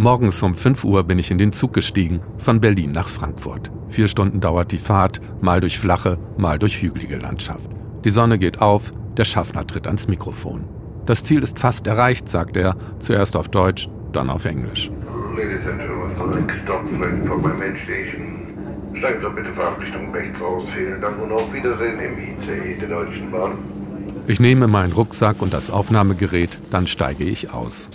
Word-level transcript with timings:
Morgens 0.00 0.42
um 0.42 0.54
5 0.54 0.84
Uhr 0.84 1.04
bin 1.04 1.18
ich 1.18 1.30
in 1.30 1.36
den 1.36 1.52
Zug 1.52 1.74
gestiegen, 1.74 2.20
von 2.38 2.58
Berlin 2.58 2.90
nach 2.90 3.10
Frankfurt. 3.10 3.70
Vier 3.90 4.08
Stunden 4.08 4.40
dauert 4.40 4.72
die 4.72 4.78
Fahrt, 4.78 5.20
mal 5.42 5.60
durch 5.60 5.78
flache, 5.78 6.16
mal 6.38 6.58
durch 6.58 6.80
hügelige 6.80 7.18
Landschaft. 7.18 7.70
Die 8.02 8.08
Sonne 8.08 8.38
geht 8.38 8.62
auf, 8.62 8.94
der 9.18 9.26
Schaffner 9.26 9.66
tritt 9.66 9.86
ans 9.86 10.08
Mikrofon. 10.08 10.64
Das 11.04 11.22
Ziel 11.22 11.42
ist 11.42 11.58
fast 11.58 11.86
erreicht, 11.86 12.30
sagt 12.30 12.56
er, 12.56 12.76
zuerst 12.98 13.36
auf 13.36 13.50
Deutsch, 13.50 13.90
dann 14.10 14.30
auf 14.30 14.46
Englisch. 14.46 14.90
Ladies 15.36 15.66
and 15.66 15.78
gentlemen, 15.78 16.50
stop 16.64 16.80
Frankfurt 16.96 17.42
by 17.42 17.48
Main 17.58 17.76
Station. 17.76 18.94
Steigen 18.94 19.20
Sie 19.20 19.30
bitte 19.34 19.52
Fahrtrichtung 19.52 20.14
rechts 20.14 20.40
aus. 20.40 20.64
Vielen 20.74 21.02
Dank 21.02 21.22
und 21.22 21.30
auf 21.30 21.52
Wiedersehen 21.52 22.00
im 22.00 22.18
ICE 22.18 22.80
der 22.80 22.88
Deutschen 22.88 23.30
Bahn. 23.30 23.52
Ich 24.26 24.40
nehme 24.40 24.66
meinen 24.66 24.92
Rucksack 24.92 25.42
und 25.42 25.52
das 25.52 25.70
Aufnahmegerät, 25.70 26.58
dann 26.70 26.86
steige 26.86 27.24
ich 27.24 27.52
aus. 27.52 27.90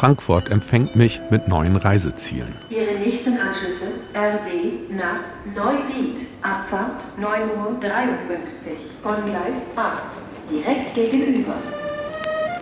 Frankfurt 0.00 0.48
empfängt 0.48 0.96
mich 0.96 1.20
mit 1.28 1.46
neuen 1.46 1.76
Reisezielen. 1.76 2.54
Ihre 2.70 2.98
nächsten 2.98 3.34
Anschlüsse 3.38 3.84
RB 4.14 4.88
nach 4.96 5.20
Neuwied. 5.54 6.26
Abfahrt 6.40 7.02
9.53 7.20 7.26
Uhr 7.52 7.82
von 9.02 9.16
Gleis 9.26 9.72
8. 9.76 10.02
Direkt 10.50 10.94
gegenüber. 10.94 11.52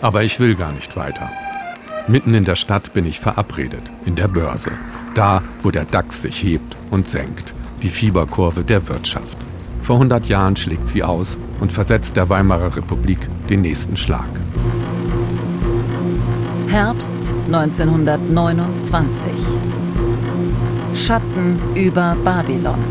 Aber 0.02 0.24
ich 0.24 0.41
will 0.41 0.56
gar 0.56 0.73
nicht 0.73 0.96
weiter. 0.96 1.30
Mitten 2.09 2.34
in 2.34 2.43
der 2.43 2.56
Stadt 2.56 2.93
bin 2.93 3.06
ich 3.06 3.20
verabredet, 3.20 3.84
in 4.05 4.16
der 4.16 4.27
Börse. 4.27 4.73
Da, 5.15 5.45
wo 5.62 5.70
der 5.70 5.84
DAX 5.84 6.23
sich 6.23 6.43
hebt 6.43 6.77
und 6.91 7.07
senkt. 7.07 7.55
Die 7.82 7.91
Fieberkurve 7.91 8.65
der 8.65 8.88
Wirtschaft. 8.88 9.38
Vor 9.82 9.95
100 9.95 10.27
Jahren 10.27 10.57
schlägt 10.57 10.88
sie 10.88 11.05
aus 11.05 11.38
und 11.60 11.70
versetzt 11.70 12.16
der 12.16 12.29
Weimarer 12.29 12.74
Republik 12.74 13.29
den 13.48 13.60
nächsten 13.60 13.96
Schlag. 13.96 14.29
Herbst 16.69 17.35
1929. 17.47 19.30
Schatten 20.93 21.59
über 21.75 22.15
Babylon. 22.23 22.85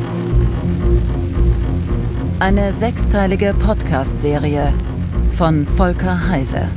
Eine 2.39 2.73
sechsteilige 2.73 3.53
Podcast-Serie 3.53 4.73
von 5.31 5.63
Volker 5.63 6.27
Heise. 6.27 6.69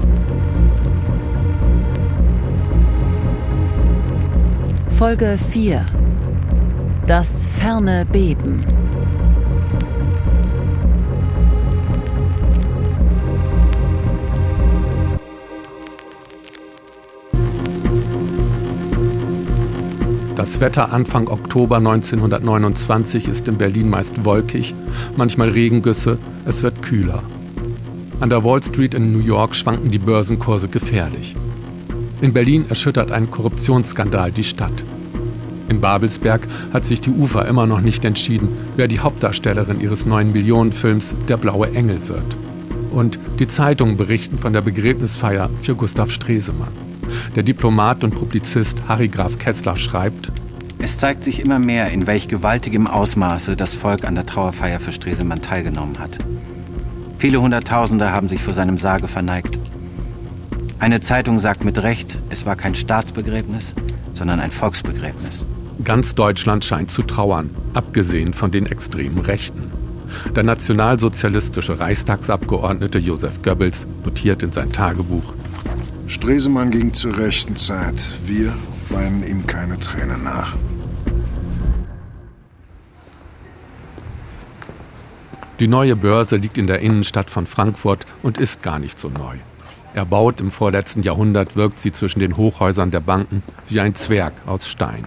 Folge 4.98 5.38
4. 5.38 5.86
Das 7.06 7.46
ferne 7.46 8.04
Beben. 8.04 8.60
Das 20.40 20.58
Wetter 20.58 20.90
Anfang 20.90 21.28
Oktober 21.28 21.76
1929 21.76 23.28
ist 23.28 23.46
in 23.46 23.58
Berlin 23.58 23.90
meist 23.90 24.24
wolkig, 24.24 24.74
manchmal 25.14 25.50
Regengüsse, 25.50 26.16
es 26.46 26.62
wird 26.62 26.80
kühler. 26.80 27.22
An 28.20 28.30
der 28.30 28.42
Wall 28.42 28.62
Street 28.62 28.94
in 28.94 29.12
New 29.12 29.18
York 29.18 29.54
schwanken 29.54 29.90
die 29.90 29.98
Börsenkurse 29.98 30.68
gefährlich. 30.68 31.36
In 32.22 32.32
Berlin 32.32 32.64
erschüttert 32.70 33.10
ein 33.10 33.30
Korruptionsskandal 33.30 34.32
die 34.32 34.44
Stadt. 34.44 34.82
In 35.68 35.82
Babelsberg 35.82 36.48
hat 36.72 36.86
sich 36.86 37.02
die 37.02 37.10
UFA 37.10 37.42
immer 37.42 37.66
noch 37.66 37.82
nicht 37.82 38.06
entschieden, 38.06 38.48
wer 38.76 38.88
die 38.88 39.00
Hauptdarstellerin 39.00 39.82
ihres 39.82 40.06
neuen 40.06 40.32
Millionenfilms 40.32 41.16
Der 41.28 41.36
blaue 41.36 41.70
Engel 41.74 42.08
wird. 42.08 42.38
Und 42.92 43.18
die 43.38 43.46
Zeitungen 43.46 43.98
berichten 43.98 44.38
von 44.38 44.54
der 44.54 44.62
Begräbnisfeier 44.62 45.50
für 45.60 45.74
Gustav 45.74 46.10
Stresemann. 46.10 46.89
Der 47.34 47.42
Diplomat 47.42 48.04
und 48.04 48.14
Publizist 48.14 48.82
Harry 48.88 49.08
Graf 49.08 49.38
Kessler 49.38 49.76
schreibt, 49.76 50.32
es 50.82 50.96
zeigt 50.96 51.24
sich 51.24 51.40
immer 51.40 51.58
mehr, 51.58 51.90
in 51.90 52.06
welch 52.06 52.26
gewaltigem 52.28 52.86
Ausmaße 52.86 53.54
das 53.54 53.74
Volk 53.74 54.04
an 54.04 54.14
der 54.14 54.24
Trauerfeier 54.24 54.80
für 54.80 54.92
Stresemann 54.92 55.42
teilgenommen 55.42 55.98
hat. 55.98 56.18
Viele 57.18 57.42
Hunderttausende 57.42 58.12
haben 58.12 58.28
sich 58.28 58.42
vor 58.42 58.54
seinem 58.54 58.78
Sarge 58.78 59.06
verneigt. 59.06 59.58
Eine 60.78 61.00
Zeitung 61.00 61.38
sagt 61.38 61.64
mit 61.66 61.82
Recht, 61.82 62.18
es 62.30 62.46
war 62.46 62.56
kein 62.56 62.74
Staatsbegräbnis, 62.74 63.74
sondern 64.14 64.40
ein 64.40 64.50
Volksbegräbnis. 64.50 65.46
Ganz 65.84 66.14
Deutschland 66.14 66.64
scheint 66.64 66.90
zu 66.90 67.02
trauern, 67.02 67.50
abgesehen 67.74 68.32
von 68.32 68.50
den 68.50 68.64
extremen 68.64 69.18
Rechten. 69.18 69.70
Der 70.34 70.42
nationalsozialistische 70.42 71.78
Reichstagsabgeordnete 71.78 72.98
Josef 72.98 73.42
Goebbels 73.42 73.86
notiert 74.02 74.42
in 74.42 74.52
sein 74.52 74.72
Tagebuch, 74.72 75.34
Stresemann 76.10 76.72
ging 76.72 76.92
zur 76.92 77.16
rechten 77.16 77.54
Zeit. 77.54 78.10
Wir 78.24 78.52
weinen 78.88 79.24
ihm 79.24 79.46
keine 79.46 79.78
Tränen 79.78 80.24
nach. 80.24 80.56
Die 85.60 85.68
neue 85.68 85.94
Börse 85.94 86.36
liegt 86.36 86.58
in 86.58 86.66
der 86.66 86.80
Innenstadt 86.80 87.30
von 87.30 87.46
Frankfurt 87.46 88.06
und 88.24 88.38
ist 88.38 88.60
gar 88.60 88.80
nicht 88.80 88.98
so 88.98 89.08
neu. 89.08 89.36
Erbaut 89.94 90.40
im 90.40 90.50
vorletzten 90.50 91.04
Jahrhundert 91.04 91.54
wirkt 91.54 91.80
sie 91.80 91.92
zwischen 91.92 92.18
den 92.18 92.36
Hochhäusern 92.36 92.90
der 92.90 93.00
Banken 93.00 93.44
wie 93.68 93.78
ein 93.78 93.94
Zwerg 93.94 94.32
aus 94.46 94.66
Stein. 94.66 95.04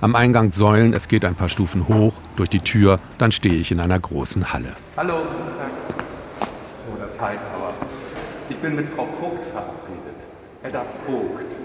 Am 0.00 0.16
Eingang 0.16 0.50
Säulen, 0.50 0.92
es 0.92 1.06
geht 1.06 1.24
ein 1.24 1.36
paar 1.36 1.50
Stufen 1.50 1.86
hoch, 1.86 2.14
durch 2.34 2.50
die 2.50 2.60
Tür, 2.60 2.98
dann 3.18 3.30
stehe 3.30 3.54
ich 3.54 3.70
in 3.70 3.78
einer 3.78 3.98
großen 3.98 4.52
Halle. 4.52 4.74
Hallo, 4.96 5.18
guten 5.18 5.58
Tag. 5.58 5.70
Oh, 6.90 6.98
das 7.00 7.20
Hightower. 7.20 7.74
Ich 8.48 8.56
bin 8.56 8.74
mit 8.74 8.88
Frau 8.90 9.06
Vogt 9.06 9.44
verabredet. 9.46 9.81
Edda 10.62 10.82
Vogt. 11.06 11.56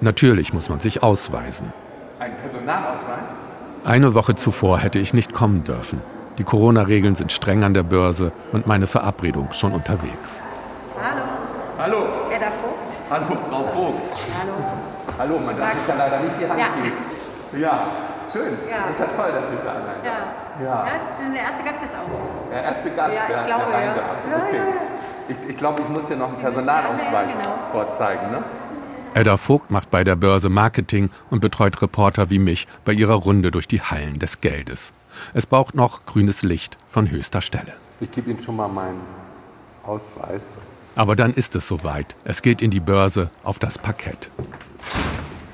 Natürlich 0.00 0.52
muss 0.52 0.68
man 0.68 0.78
sich 0.80 1.02
ausweisen. 1.02 1.72
Ein 2.20 2.32
Personalausweis? 2.36 3.34
Eine 3.84 4.14
Woche 4.14 4.34
zuvor 4.34 4.78
hätte 4.78 4.98
ich 4.98 5.12
nicht 5.14 5.32
kommen 5.32 5.64
dürfen. 5.64 6.00
Die 6.38 6.44
Corona-Regeln 6.44 7.16
sind 7.16 7.32
streng 7.32 7.64
an 7.64 7.74
der 7.74 7.82
Börse 7.82 8.30
und 8.52 8.66
meine 8.66 8.86
Verabredung 8.86 9.52
schon 9.52 9.72
unterwegs. 9.72 10.40
Hallo. 11.02 11.22
Hallo. 11.78 12.06
Edda 12.30 12.46
Vogt. 12.62 12.96
Hallo, 13.10 13.24
Frau 13.50 13.64
Vogt. 13.74 14.18
Hallo. 14.40 14.54
Hallo, 15.18 15.38
man 15.44 15.56
darf 15.58 15.72
sich 15.72 15.88
ja 15.88 15.94
leider 15.96 16.20
nicht 16.20 16.36
die 16.40 16.48
Hand 16.48 16.60
Ja. 16.60 16.66
geben. 16.80 16.92
Ja, 17.60 17.86
schön. 18.32 18.52
Ja. 18.70 18.76
Das 18.86 18.90
ist 18.94 19.00
ja 19.00 19.06
toll, 19.16 19.32
dass 19.32 19.50
Sie 19.50 19.56
da 19.64 19.72
sein. 19.74 19.98
Ja. 20.04 20.64
Ja. 20.64 20.86
Der 21.34 21.42
erste 21.42 21.62
Gast 21.64 21.78
jetzt 21.82 21.94
auch. 21.94 22.50
Der 22.52 22.62
erste 22.62 22.90
Gast, 22.90 23.14
Ja, 23.14 23.22
ich 23.28 23.34
der, 23.34 23.44
glaube, 23.46 23.64
der 23.72 23.80
ja. 23.80 23.86
reingeht. 23.88 24.02
Ja, 24.30 24.36
Okay. 24.46 24.62
Ich, 25.28 25.36
ich 25.46 25.56
glaube, 25.56 25.82
ich 25.82 25.88
muss 25.88 26.08
hier 26.08 26.16
noch 26.16 26.28
einen 26.28 26.40
Personalausweis 26.40 27.32
genau. 27.32 27.54
vorzeigen. 27.70 28.30
Ne? 28.30 28.42
Edda 29.12 29.36
Vogt 29.36 29.70
macht 29.70 29.90
bei 29.90 30.02
der 30.02 30.16
Börse 30.16 30.48
Marketing 30.48 31.10
und 31.28 31.40
betreut 31.40 31.82
Reporter 31.82 32.30
wie 32.30 32.38
mich 32.38 32.66
bei 32.84 32.92
ihrer 32.92 33.14
Runde 33.14 33.50
durch 33.50 33.68
die 33.68 33.82
Hallen 33.82 34.18
des 34.18 34.40
Geldes. 34.40 34.92
Es 35.34 35.44
braucht 35.44 35.74
noch 35.74 36.06
grünes 36.06 36.42
Licht 36.42 36.78
von 36.88 37.10
höchster 37.10 37.42
Stelle. 37.42 37.74
Ich 38.00 38.10
gebe 38.10 38.30
Ihnen 38.30 38.42
schon 38.42 38.56
mal 38.56 38.68
meinen 38.68 39.00
Ausweis. 39.84 40.42
Aber 40.94 41.14
dann 41.14 41.34
ist 41.34 41.56
es 41.56 41.68
soweit. 41.68 42.16
Es 42.24 42.42
geht 42.42 42.62
in 42.62 42.70
die 42.70 42.80
Börse 42.80 43.30
auf 43.42 43.58
das 43.58 43.76
Parkett. 43.78 44.30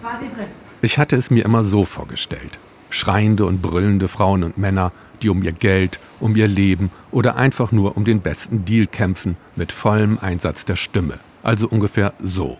War 0.03 0.19
sie 0.21 0.29
drin? 0.35 0.49
Ich 0.83 0.99
hatte 0.99 1.17
es 1.17 1.31
mir 1.31 1.45
immer 1.45 1.65
so 1.65 1.85
vorgestellt. 1.85 2.59
Schreiende 2.91 3.47
und 3.47 3.63
brüllende 3.63 4.07
Frauen 4.07 4.45
und 4.45 4.59
Männer, 4.59 4.93
die 5.25 5.31
um 5.31 5.43
ihr 5.43 5.53
Geld, 5.53 5.99
um 6.21 6.37
ihr 6.37 6.47
Leben 6.47 6.91
oder 7.11 7.37
einfach 7.37 7.73
nur 7.73 7.97
um 7.97 8.05
den 8.05 8.21
besten 8.21 8.65
Deal 8.65 8.87
kämpfen, 8.87 9.37
mit 9.57 9.73
vollem 9.73 10.19
Einsatz 10.21 10.65
der 10.65 10.77
Stimme. 10.77 11.19
Also 11.43 11.67
ungefähr 11.67 12.13
so. 12.21 12.59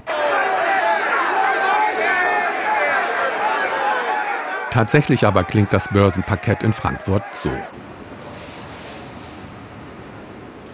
Tatsächlich 4.71 5.25
aber 5.25 5.45
klingt 5.45 5.73
das 5.73 5.89
Börsenparkett 5.89 6.65
in 6.65 6.73
Frankfurt 6.73 7.23
so. 7.35 7.51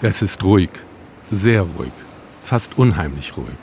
Es 0.01 0.23
ist 0.23 0.43
ruhig, 0.43 0.71
sehr 1.31 1.63
ruhig, 1.63 1.93
fast 2.43 2.79
unheimlich 2.79 3.37
ruhig. 3.37 3.59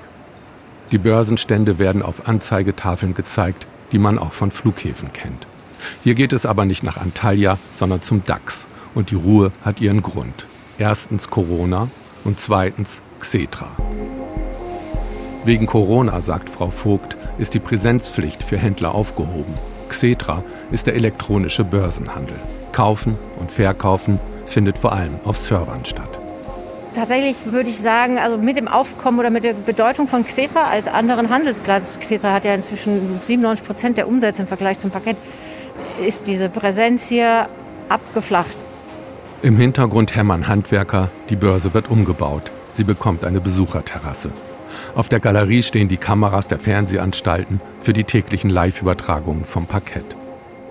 Die 0.91 0.99
Börsenstände 0.99 1.79
werden 1.79 2.03
auf 2.03 2.27
Anzeigetafeln 2.27 3.13
gezeigt, 3.15 3.67
die 3.91 3.99
man 3.99 4.19
auch 4.19 4.33
von 4.33 4.51
Flughäfen 4.51 5.11
kennt. 5.11 5.47
Hier 6.03 6.15
geht 6.15 6.33
es 6.33 6.45
aber 6.45 6.65
nicht 6.65 6.83
nach 6.83 6.97
Antalya, 6.97 7.57
sondern 7.75 8.01
zum 8.01 8.23
DAX. 8.23 8.67
Und 8.95 9.11
die 9.11 9.15
Ruhe 9.15 9.51
hat 9.63 9.81
ihren 9.81 10.01
Grund. 10.01 10.45
Erstens 10.77 11.29
Corona 11.29 11.89
und 12.23 12.39
zweitens 12.39 13.01
Xetra. 13.19 13.75
Wegen 15.45 15.65
Corona, 15.65 16.19
sagt 16.21 16.49
Frau 16.49 16.69
Vogt, 16.69 17.17
ist 17.37 17.53
die 17.53 17.59
Präsenzpflicht 17.59 18.43
für 18.43 18.57
Händler 18.57 18.93
aufgehoben. 18.93 19.53
Xetra 19.87 20.43
ist 20.71 20.87
der 20.87 20.95
elektronische 20.95 21.63
Börsenhandel. 21.63 22.35
Kaufen 22.71 23.17
und 23.39 23.51
Verkaufen 23.51 24.19
findet 24.45 24.77
vor 24.77 24.91
allem 24.91 25.19
auf 25.23 25.37
Servern 25.37 25.85
statt. 25.85 26.19
Tatsächlich 26.93 27.37
würde 27.45 27.69
ich 27.69 27.79
sagen, 27.79 28.17
also 28.17 28.37
mit 28.37 28.57
dem 28.57 28.67
Aufkommen 28.67 29.19
oder 29.19 29.29
mit 29.29 29.43
der 29.43 29.53
Bedeutung 29.53 30.07
von 30.07 30.25
Xetra 30.25 30.67
als 30.67 30.87
anderen 30.87 31.29
Handelsplatz, 31.29 31.99
Xetra 31.99 32.33
hat 32.33 32.43
ja 32.43 32.53
inzwischen 32.55 33.19
97 33.21 33.65
Prozent 33.65 33.97
der 33.97 34.07
Umsätze 34.07 34.41
im 34.41 34.47
Vergleich 34.47 34.79
zum 34.79 34.89
Parkett, 34.89 35.15
ist 36.05 36.27
diese 36.27 36.49
Präsenz 36.49 37.03
hier 37.05 37.47
abgeflacht. 37.89 38.57
Im 39.41 39.57
Hintergrund 39.57 40.15
hämmern 40.15 40.47
Handwerker, 40.47 41.09
die 41.29 41.35
Börse 41.35 41.73
wird 41.73 41.89
umgebaut. 41.89 42.51
Sie 42.73 42.83
bekommt 42.83 43.23
eine 43.23 43.41
Besucherterrasse. 43.41 44.31
Auf 44.95 45.09
der 45.09 45.19
Galerie 45.19 45.63
stehen 45.63 45.87
die 45.87 45.97
Kameras 45.97 46.47
der 46.47 46.59
Fernsehanstalten 46.59 47.61
für 47.81 47.93
die 47.93 48.03
täglichen 48.03 48.49
Live-Übertragungen 48.49 49.45
vom 49.45 49.65
Parkett. 49.65 50.15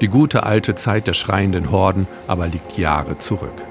Die 0.00 0.08
gute 0.08 0.42
alte 0.42 0.74
Zeit 0.74 1.06
der 1.06 1.14
schreienden 1.14 1.70
Horden 1.70 2.06
aber 2.26 2.46
liegt 2.48 2.76
Jahre 2.76 3.18
zurück. 3.18 3.62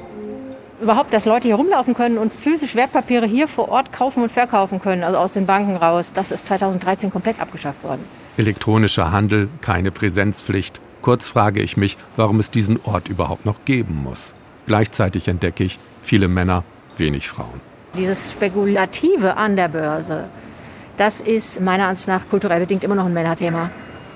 Überhaupt, 0.81 1.13
dass 1.13 1.25
Leute 1.25 1.47
hier 1.47 1.55
rumlaufen 1.55 1.93
können 1.93 2.17
und 2.17 2.33
physisch 2.33 2.75
Wertpapiere 2.75 3.25
hier 3.25 3.47
vor 3.47 3.69
Ort 3.69 3.93
kaufen 3.93 4.23
und 4.23 4.31
verkaufen 4.31 4.81
können, 4.81 5.03
also 5.03 5.17
aus 5.17 5.33
den 5.33 5.45
Banken 5.45 5.77
raus, 5.77 6.11
das 6.13 6.31
ist 6.31 6.47
2013 6.47 7.11
komplett 7.11 7.39
abgeschafft 7.39 7.83
worden. 7.83 8.03
Elektronischer 8.37 9.11
Handel, 9.11 9.47
keine 9.61 9.91
Präsenzpflicht. 9.91 10.81
Kurz 11.05 11.27
frage 11.27 11.61
ich 11.61 11.77
mich, 11.77 11.97
warum 12.15 12.39
es 12.39 12.49
diesen 12.49 12.79
Ort 12.83 13.09
überhaupt 13.09 13.45
noch 13.45 13.63
geben 13.63 14.01
muss. 14.03 14.33
Gleichzeitig 14.65 15.27
entdecke 15.27 15.63
ich 15.63 15.77
viele 16.01 16.27
Männer, 16.27 16.63
wenig 16.97 17.29
Frauen. 17.29 17.61
Dieses 17.95 18.31
Spekulative 18.31 19.37
an 19.37 19.55
der 19.55 19.67
Börse, 19.67 20.23
das 20.97 21.21
ist 21.21 21.61
meiner 21.61 21.89
Ansicht 21.89 22.07
nach 22.07 22.27
kulturell 22.27 22.59
bedingt 22.59 22.83
immer 22.83 22.95
noch 22.95 23.05
ein 23.05 23.13
Männerthema. 23.13 23.69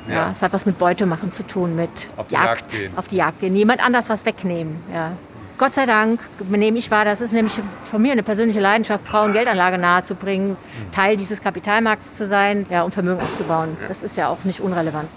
Ja. 0.07 0.15
ja. 0.15 0.31
es 0.31 0.41
hat 0.41 0.51
was 0.51 0.65
mit 0.65 0.79
Beute 0.79 1.05
machen 1.05 1.31
zu 1.31 1.45
tun, 1.45 1.75
mit 1.75 1.91
auf 2.17 2.27
die 2.27 2.33
Jagd, 2.33 2.73
Jagd 2.73 2.97
auf 2.97 3.07
die 3.07 3.17
Jagd 3.17 3.41
gehen, 3.41 3.55
jemand 3.55 3.85
anders 3.85 4.09
was 4.09 4.25
wegnehmen. 4.25 4.77
Ja. 4.91 5.11
Gott 5.59 5.75
sei 5.75 5.85
Dank 5.85 6.19
nehme 6.49 6.79
ich 6.79 6.89
wahr, 6.89 7.05
das 7.05 7.21
ist 7.21 7.33
nämlich 7.33 7.53
von 7.83 8.01
mir 8.01 8.13
eine 8.13 8.23
persönliche 8.23 8.61
Leidenschaft, 8.61 9.05
Frauen 9.05 9.33
Geldanlage 9.33 9.77
nahezubringen, 9.77 10.57
Teil 10.91 11.17
dieses 11.17 11.43
Kapitalmarkts 11.43 12.15
zu 12.15 12.25
sein 12.25 12.65
ja, 12.71 12.81
und 12.81 12.95
Vermögen 12.95 13.21
aufzubauen. 13.21 13.77
Das 13.87 14.01
ist 14.01 14.17
ja 14.17 14.27
auch 14.27 14.43
nicht 14.43 14.59
unrelevant. 14.59 15.07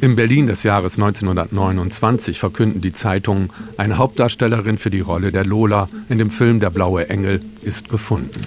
Im 0.00 0.16
Berlin 0.16 0.46
des 0.46 0.62
Jahres 0.62 0.98
1929 0.98 2.38
verkünden 2.38 2.80
die 2.80 2.92
Zeitungen, 2.92 3.50
eine 3.76 3.98
Hauptdarstellerin 3.98 4.78
für 4.78 4.90
die 4.90 5.00
Rolle 5.00 5.30
der 5.30 5.44
Lola 5.44 5.88
in 6.08 6.18
dem 6.18 6.30
Film 6.30 6.58
Der 6.60 6.70
blaue 6.70 7.08
Engel 7.08 7.40
ist 7.62 7.88
gefunden. 7.88 8.40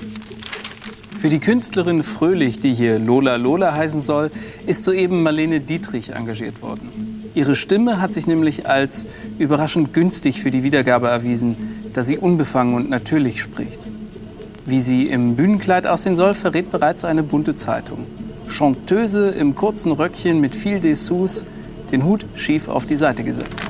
Für 1.18 1.30
die 1.30 1.40
Künstlerin 1.40 2.04
Fröhlich, 2.04 2.60
die 2.60 2.74
hier 2.74 3.00
Lola 3.00 3.38
Lola 3.38 3.74
heißen 3.74 4.02
soll, 4.02 4.32
ist 4.68 4.84
soeben 4.84 5.24
Marlene 5.24 5.60
Dietrich 5.60 6.12
engagiert 6.12 6.62
worden. 6.62 7.22
Ihre 7.36 7.56
Stimme 7.56 8.02
hat 8.02 8.14
sich 8.14 8.28
nämlich 8.28 8.68
als 8.68 9.06
überraschend 9.40 9.94
günstig 9.94 10.42
für 10.42 10.52
die 10.52 10.64
Wiedergabe 10.64 11.08
erwiesen, 11.08 11.56
da 11.94 12.04
sie 12.04 12.18
unbefangen 12.18 12.76
und 12.76 12.90
natürlich 12.90 13.42
spricht. 13.42 13.88
Wie 14.66 14.82
sie 14.82 15.08
im 15.08 15.36
Bühnenkleid 15.36 15.86
aussehen 15.86 16.16
soll, 16.16 16.34
verrät 16.34 16.72
bereits 16.72 17.06
eine 17.06 17.22
bunte 17.22 17.56
Zeitung. 17.56 18.08
Chanteuse 18.48 19.30
im 19.30 19.54
kurzen 19.54 19.92
Röckchen 19.92 20.40
mit 20.40 20.56
viel 20.56 20.80
Dessous, 20.80 21.46
den 21.92 22.04
Hut 22.04 22.26
schief 22.34 22.68
auf 22.68 22.88
die 22.88 22.96
Seite 22.96 23.24
gesetzt. 23.24 23.68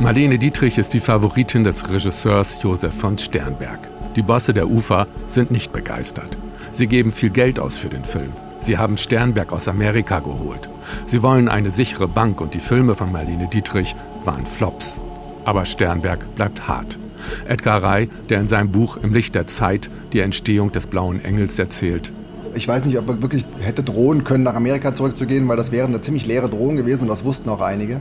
Marlene 0.00 0.38
Dietrich 0.38 0.78
ist 0.78 0.92
die 0.92 1.00
Favoritin 1.00 1.62
des 1.62 1.88
Regisseurs 1.88 2.60
Josef 2.62 2.94
von 2.94 3.16
Sternberg. 3.16 3.78
Die 4.16 4.22
Bosse 4.22 4.52
der 4.52 4.68
Ufer 4.68 5.06
sind 5.28 5.52
nicht 5.52 5.72
begeistert. 5.72 6.36
Sie 6.72 6.88
geben 6.88 7.12
viel 7.12 7.30
Geld 7.30 7.60
aus 7.60 7.78
für 7.78 7.90
den 7.90 8.04
Film. 8.04 8.32
Sie 8.60 8.76
haben 8.76 8.96
Sternberg 8.96 9.52
aus 9.52 9.68
Amerika 9.68 10.18
geholt. 10.18 10.68
Sie 11.06 11.22
wollen 11.22 11.48
eine 11.48 11.70
sichere 11.70 12.08
Bank 12.08 12.40
und 12.40 12.54
die 12.54 12.60
Filme 12.60 12.96
von 12.96 13.12
Marlene 13.12 13.46
Dietrich 13.46 13.94
waren 14.24 14.46
Flops. 14.46 15.00
Aber 15.44 15.64
Sternberg 15.64 16.34
bleibt 16.34 16.66
hart. 16.66 16.98
Edgar 17.46 17.82
Rey, 17.82 18.08
der 18.28 18.40
in 18.40 18.48
seinem 18.48 18.70
Buch 18.70 18.96
Im 18.96 19.12
Licht 19.12 19.34
der 19.34 19.46
Zeit 19.46 19.88
die 20.12 20.20
Entstehung 20.20 20.72
des 20.72 20.86
Blauen 20.86 21.24
Engels 21.24 21.58
erzählt. 21.58 22.12
Ich 22.54 22.66
weiß 22.66 22.84
nicht, 22.84 22.98
ob 22.98 23.08
er 23.08 23.22
wirklich 23.22 23.44
hätte 23.60 23.82
drohen 23.82 24.24
können, 24.24 24.44
nach 24.44 24.54
Amerika 24.54 24.94
zurückzugehen, 24.94 25.46
weil 25.48 25.56
das 25.56 25.70
wäre 25.70 25.86
eine 25.86 26.00
ziemlich 26.00 26.26
leere 26.26 26.48
Drohung 26.48 26.76
gewesen 26.76 27.02
und 27.02 27.08
das 27.08 27.24
wussten 27.24 27.48
auch 27.48 27.60
einige. 27.60 28.00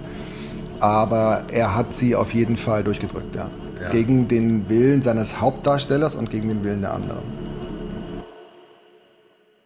Aber 0.79 1.43
er 1.51 1.75
hat 1.75 1.93
sie 1.93 2.15
auf 2.15 2.33
jeden 2.33 2.57
Fall 2.57 2.83
durchgedrückt, 2.83 3.35
ja. 3.35 3.49
Ja. 3.81 3.89
Gegen 3.91 4.27
den 4.27 4.67
Willen 4.69 5.01
seines 5.01 5.39
Hauptdarstellers 5.39 6.15
und 6.15 6.31
gegen 6.31 6.49
den 6.49 6.63
Willen 6.63 6.81
der 6.81 6.93
anderen. 6.93 7.23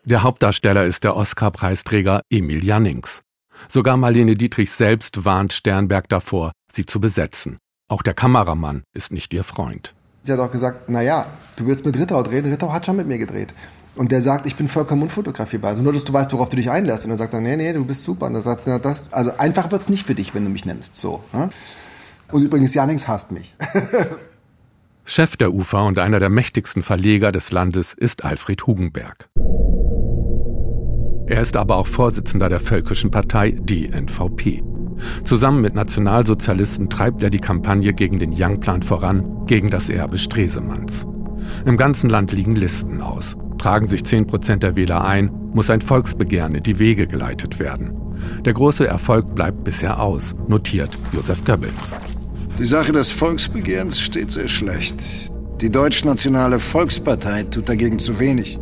Der 0.05 0.21
Hauptdarsteller 0.21 0.85
ist 0.85 1.03
der 1.03 1.15
Oscar-Preisträger 1.15 2.21
Emil 2.29 2.63
Jannings. 2.63 3.21
Sogar 3.69 3.95
Marlene 3.97 4.35
Dietrich 4.35 4.71
selbst 4.71 5.23
warnt 5.25 5.53
Sternberg 5.53 6.09
davor, 6.09 6.51
sie 6.71 6.85
zu 6.85 6.99
besetzen. 6.99 7.57
Auch 7.89 8.01
der 8.01 8.13
Kameramann 8.13 8.83
ist 8.93 9.11
nicht 9.11 9.33
ihr 9.33 9.43
Freund. 9.43 9.93
Sie 10.23 10.31
hat 10.31 10.39
auch 10.39 10.51
gesagt, 10.51 10.89
naja, 10.89 11.27
du 11.57 11.67
willst 11.67 11.85
mit 11.85 11.97
Rittau 11.97 12.23
drehen, 12.23 12.45
Rittau 12.45 12.71
hat 12.71 12.85
schon 12.85 12.95
mit 12.95 13.07
mir 13.07 13.17
gedreht. 13.17 13.53
Und 13.95 14.11
der 14.11 14.21
sagt, 14.21 14.47
ich 14.47 14.55
bin 14.55 14.67
vollkommen 14.67 15.03
unfotografierbar. 15.03 15.71
Also 15.71 15.83
nur, 15.83 15.93
dass 15.93 16.03
du 16.03 16.13
weißt, 16.13 16.33
worauf 16.33 16.49
du 16.49 16.55
dich 16.55 16.71
einlässt. 16.71 17.05
Und 17.05 17.11
er 17.11 17.17
sagt 17.17 17.33
dann, 17.33 17.43
nee, 17.43 17.55
nee, 17.55 17.73
du 17.73 17.85
bist 17.85 18.03
super. 18.03 18.25
Und 18.25 18.35
er 18.35 18.41
sagt, 18.41 18.63
na, 18.65 18.79
das, 18.79 19.11
also 19.13 19.37
einfach 19.37 19.71
wird's 19.71 19.89
nicht 19.89 20.05
für 20.05 20.15
dich, 20.15 20.33
wenn 20.33 20.43
du 20.43 20.49
mich 20.49 20.65
nimmst. 20.65 20.95
So. 20.95 21.23
Ne? 21.31 21.49
Und 22.31 22.41
übrigens, 22.41 22.73
Jannings 22.73 23.07
hasst 23.07 23.31
mich. 23.31 23.53
Chef 25.05 25.37
der 25.37 25.53
UFA 25.53 25.81
und 25.81 25.99
einer 25.99 26.19
der 26.19 26.29
mächtigsten 26.29 26.81
Verleger 26.81 27.31
des 27.31 27.51
Landes 27.51 27.93
ist 27.93 28.23
Alfred 28.23 28.65
Hugenberg. 28.65 29.29
Er 31.27 31.41
ist 31.41 31.55
aber 31.55 31.75
auch 31.75 31.87
Vorsitzender 31.87 32.49
der 32.49 32.61
völkischen 32.61 33.11
Partei 33.11 33.51
DNVP. 33.51 34.63
Zusammen 35.23 35.61
mit 35.61 35.75
Nationalsozialisten 35.75 36.89
treibt 36.89 37.23
er 37.23 37.29
die 37.29 37.39
Kampagne 37.39 37.93
gegen 37.93 38.19
den 38.19 38.33
Young-Plan 38.35 38.83
voran, 38.83 39.45
gegen 39.45 39.69
das 39.69 39.89
Erbe 39.89 40.17
Stresemanns. 40.17 41.05
Im 41.65 41.77
ganzen 41.77 42.09
Land 42.09 42.31
liegen 42.31 42.55
Listen 42.55 43.01
aus. 43.01 43.37
Tragen 43.57 43.87
sich 43.87 44.03
10 44.03 44.27
Prozent 44.27 44.63
der 44.63 44.75
Wähler 44.75 45.05
ein, 45.05 45.31
muss 45.53 45.69
ein 45.69 45.81
Volksbegehren 45.81 46.55
in 46.55 46.63
die 46.63 46.79
Wege 46.79 47.07
geleitet 47.07 47.59
werden. 47.59 47.93
Der 48.45 48.53
große 48.53 48.87
Erfolg 48.87 49.35
bleibt 49.35 49.63
bisher 49.63 50.01
aus, 50.01 50.35
notiert 50.47 50.89
Josef 51.11 51.43
Goebbels. 51.43 51.95
Die 52.59 52.65
Sache 52.65 52.91
des 52.91 53.11
Volksbegehrens 53.11 53.99
steht 53.99 54.31
sehr 54.31 54.47
schlecht. 54.47 55.31
Die 55.61 55.69
Deutschnationale 55.69 56.59
Volkspartei 56.59 57.43
tut 57.43 57.69
dagegen 57.69 57.99
zu 57.99 58.19
wenig. 58.19 58.59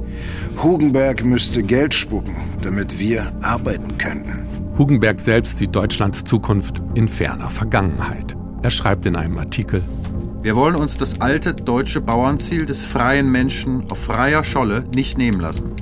Hugenberg 0.61 1.23
müsste 1.23 1.63
Geld 1.63 1.93
spucken, 1.93 2.35
damit 2.61 2.99
wir 2.99 3.33
arbeiten 3.41 3.97
könnten. 3.97 4.45
Hugenberg 4.81 5.19
selbst 5.19 5.59
sieht 5.59 5.75
Deutschlands 5.75 6.23
Zukunft 6.23 6.81
in 6.95 7.07
ferner 7.07 7.51
Vergangenheit. 7.51 8.35
Er 8.63 8.71
schreibt 8.71 9.05
in 9.05 9.15
einem 9.15 9.37
Artikel, 9.37 9.83
wir 10.41 10.55
wollen 10.55 10.75
uns 10.75 10.97
das 10.97 11.21
alte 11.21 11.53
deutsche 11.53 12.01
Bauernziel 12.01 12.65
des 12.65 12.83
freien 12.83 13.31
Menschen 13.31 13.83
auf 13.91 13.99
freier 13.99 14.43
Scholle 14.43 14.83
nicht 14.95 15.19
nehmen 15.19 15.39
lassen. 15.39 15.75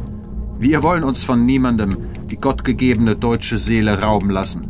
Wir 0.58 0.84
wollen 0.84 1.06
uns 1.06 1.24
von 1.24 1.46
niemandem 1.46 1.92
die 2.30 2.42
gottgegebene 2.42 3.16
deutsche 3.16 3.58
Seele 3.58 4.02
rauben 4.02 4.32
lassen. 4.32 4.68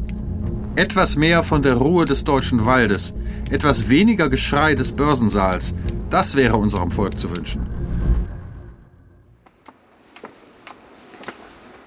Etwas 0.76 1.16
mehr 1.16 1.42
von 1.42 1.64
der 1.64 1.74
Ruhe 1.74 2.06
des 2.06 2.24
deutschen 2.24 2.68
Waldes, 2.68 3.16
etwas 3.50 3.90
weniger 3.90 4.30
Geschrei 4.30 4.76
des 4.76 4.92
Börsensaals, 4.92 5.74
das 6.12 6.36
wäre 6.36 6.58
unserem 6.58 6.92
Volk 6.92 7.18
zu 7.18 7.36
wünschen. 7.36 7.79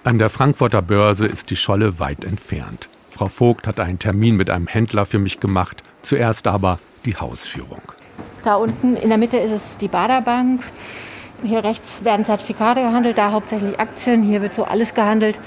An 0.04 0.18
der 0.18 0.30
Frankfurter 0.30 0.82
Börse 0.82 1.26
ist 1.26 1.50
die 1.50 1.56
Scholle 1.56 2.00
weit 2.00 2.24
entfernt. 2.24 2.88
Frau 3.08 3.28
Vogt 3.28 3.68
hat 3.68 3.78
einen 3.78 4.00
Termin 4.00 4.36
mit 4.36 4.50
einem 4.50 4.66
Händler 4.66 5.06
für 5.06 5.20
mich 5.20 5.38
gemacht, 5.38 5.84
zuerst 6.02 6.48
aber 6.48 6.80
die 7.04 7.14
Hausführung. 7.14 7.82
Da 8.42 8.56
unten 8.56 8.96
in 8.96 9.10
der 9.10 9.18
Mitte 9.18 9.36
ist 9.36 9.52
es 9.52 9.76
die 9.78 9.86
Baderbank. 9.86 10.64
Hier 11.44 11.62
rechts 11.62 12.02
werden 12.02 12.24
Zertifikate 12.24 12.80
gehandelt, 12.80 13.16
da 13.16 13.30
hauptsächlich 13.30 13.78
Aktien. 13.78 14.24
Hier 14.24 14.42
wird 14.42 14.54
so 14.54 14.64
alles 14.64 14.92
gehandelt. 14.92 15.38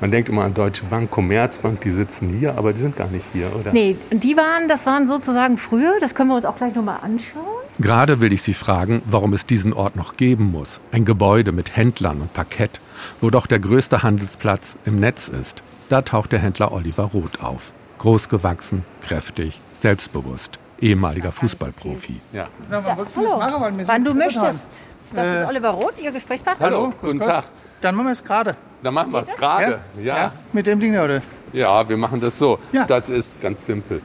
Man 0.00 0.10
denkt 0.10 0.28
immer 0.28 0.42
an 0.42 0.54
Deutsche 0.54 0.84
Bank, 0.86 1.12
Commerzbank, 1.12 1.80
die 1.82 1.92
sitzen 1.92 2.30
hier, 2.36 2.58
aber 2.58 2.72
die 2.72 2.80
sind 2.80 2.96
gar 2.96 3.06
nicht 3.06 3.26
hier, 3.32 3.54
oder? 3.54 3.72
Nee, 3.72 3.96
die 4.10 4.36
waren, 4.36 4.66
das 4.66 4.86
waren 4.86 5.06
sozusagen 5.06 5.56
früher, 5.56 6.00
das 6.00 6.16
können 6.16 6.30
wir 6.30 6.36
uns 6.36 6.46
auch 6.46 6.56
gleich 6.56 6.74
nochmal 6.74 6.98
anschauen. 7.00 7.63
Gerade 7.78 8.20
will 8.20 8.32
ich 8.32 8.42
Sie 8.42 8.54
fragen, 8.54 9.02
warum 9.04 9.32
es 9.32 9.46
diesen 9.46 9.72
Ort 9.72 9.96
noch 9.96 10.16
geben 10.16 10.52
muss. 10.52 10.80
Ein 10.92 11.04
Gebäude 11.04 11.50
mit 11.50 11.76
Händlern 11.76 12.20
und 12.20 12.32
Parkett, 12.32 12.80
wo 13.20 13.30
doch 13.30 13.48
der 13.48 13.58
größte 13.58 14.04
Handelsplatz 14.04 14.76
im 14.84 14.96
Netz 14.96 15.26
ist. 15.26 15.64
Da 15.88 16.02
taucht 16.02 16.30
der 16.30 16.38
Händler 16.38 16.70
Oliver 16.70 17.04
Roth 17.04 17.42
auf. 17.42 17.72
Großgewachsen, 17.98 18.84
kräftig, 19.00 19.60
selbstbewusst, 19.78 20.60
ehemaliger 20.80 21.32
Fußballprofi. 21.32 22.20
Ja. 22.32 22.46
Ja, 22.70 22.84
hallo. 22.84 23.76
Wann 23.86 24.04
du 24.04 24.14
möchtest. 24.14 24.68
Das 25.12 25.26
äh, 25.26 25.42
ist 25.42 25.48
Oliver 25.48 25.70
Roth, 25.70 26.00
Ihr 26.00 26.12
Gesprächspartner. 26.12 26.66
Hallo, 26.66 26.92
guten 27.00 27.18
Tag. 27.18 27.46
Dann 27.80 27.96
machen 27.96 28.06
wir 28.06 28.12
es 28.12 28.24
gerade. 28.24 28.56
Dann 28.84 28.94
machen 28.94 29.12
wir 29.12 29.20
es 29.20 29.34
gerade. 29.34 29.80
Ja? 30.00 30.16
ja? 30.16 30.32
Mit 30.52 30.68
dem 30.68 30.78
Ding, 30.78 30.96
oder? 30.96 31.20
Ja, 31.52 31.88
wir 31.88 31.96
machen 31.96 32.20
das 32.20 32.38
so. 32.38 32.60
Ja. 32.72 32.84
Das 32.84 33.10
ist 33.10 33.42
ganz 33.42 33.66
simpel. 33.66 34.00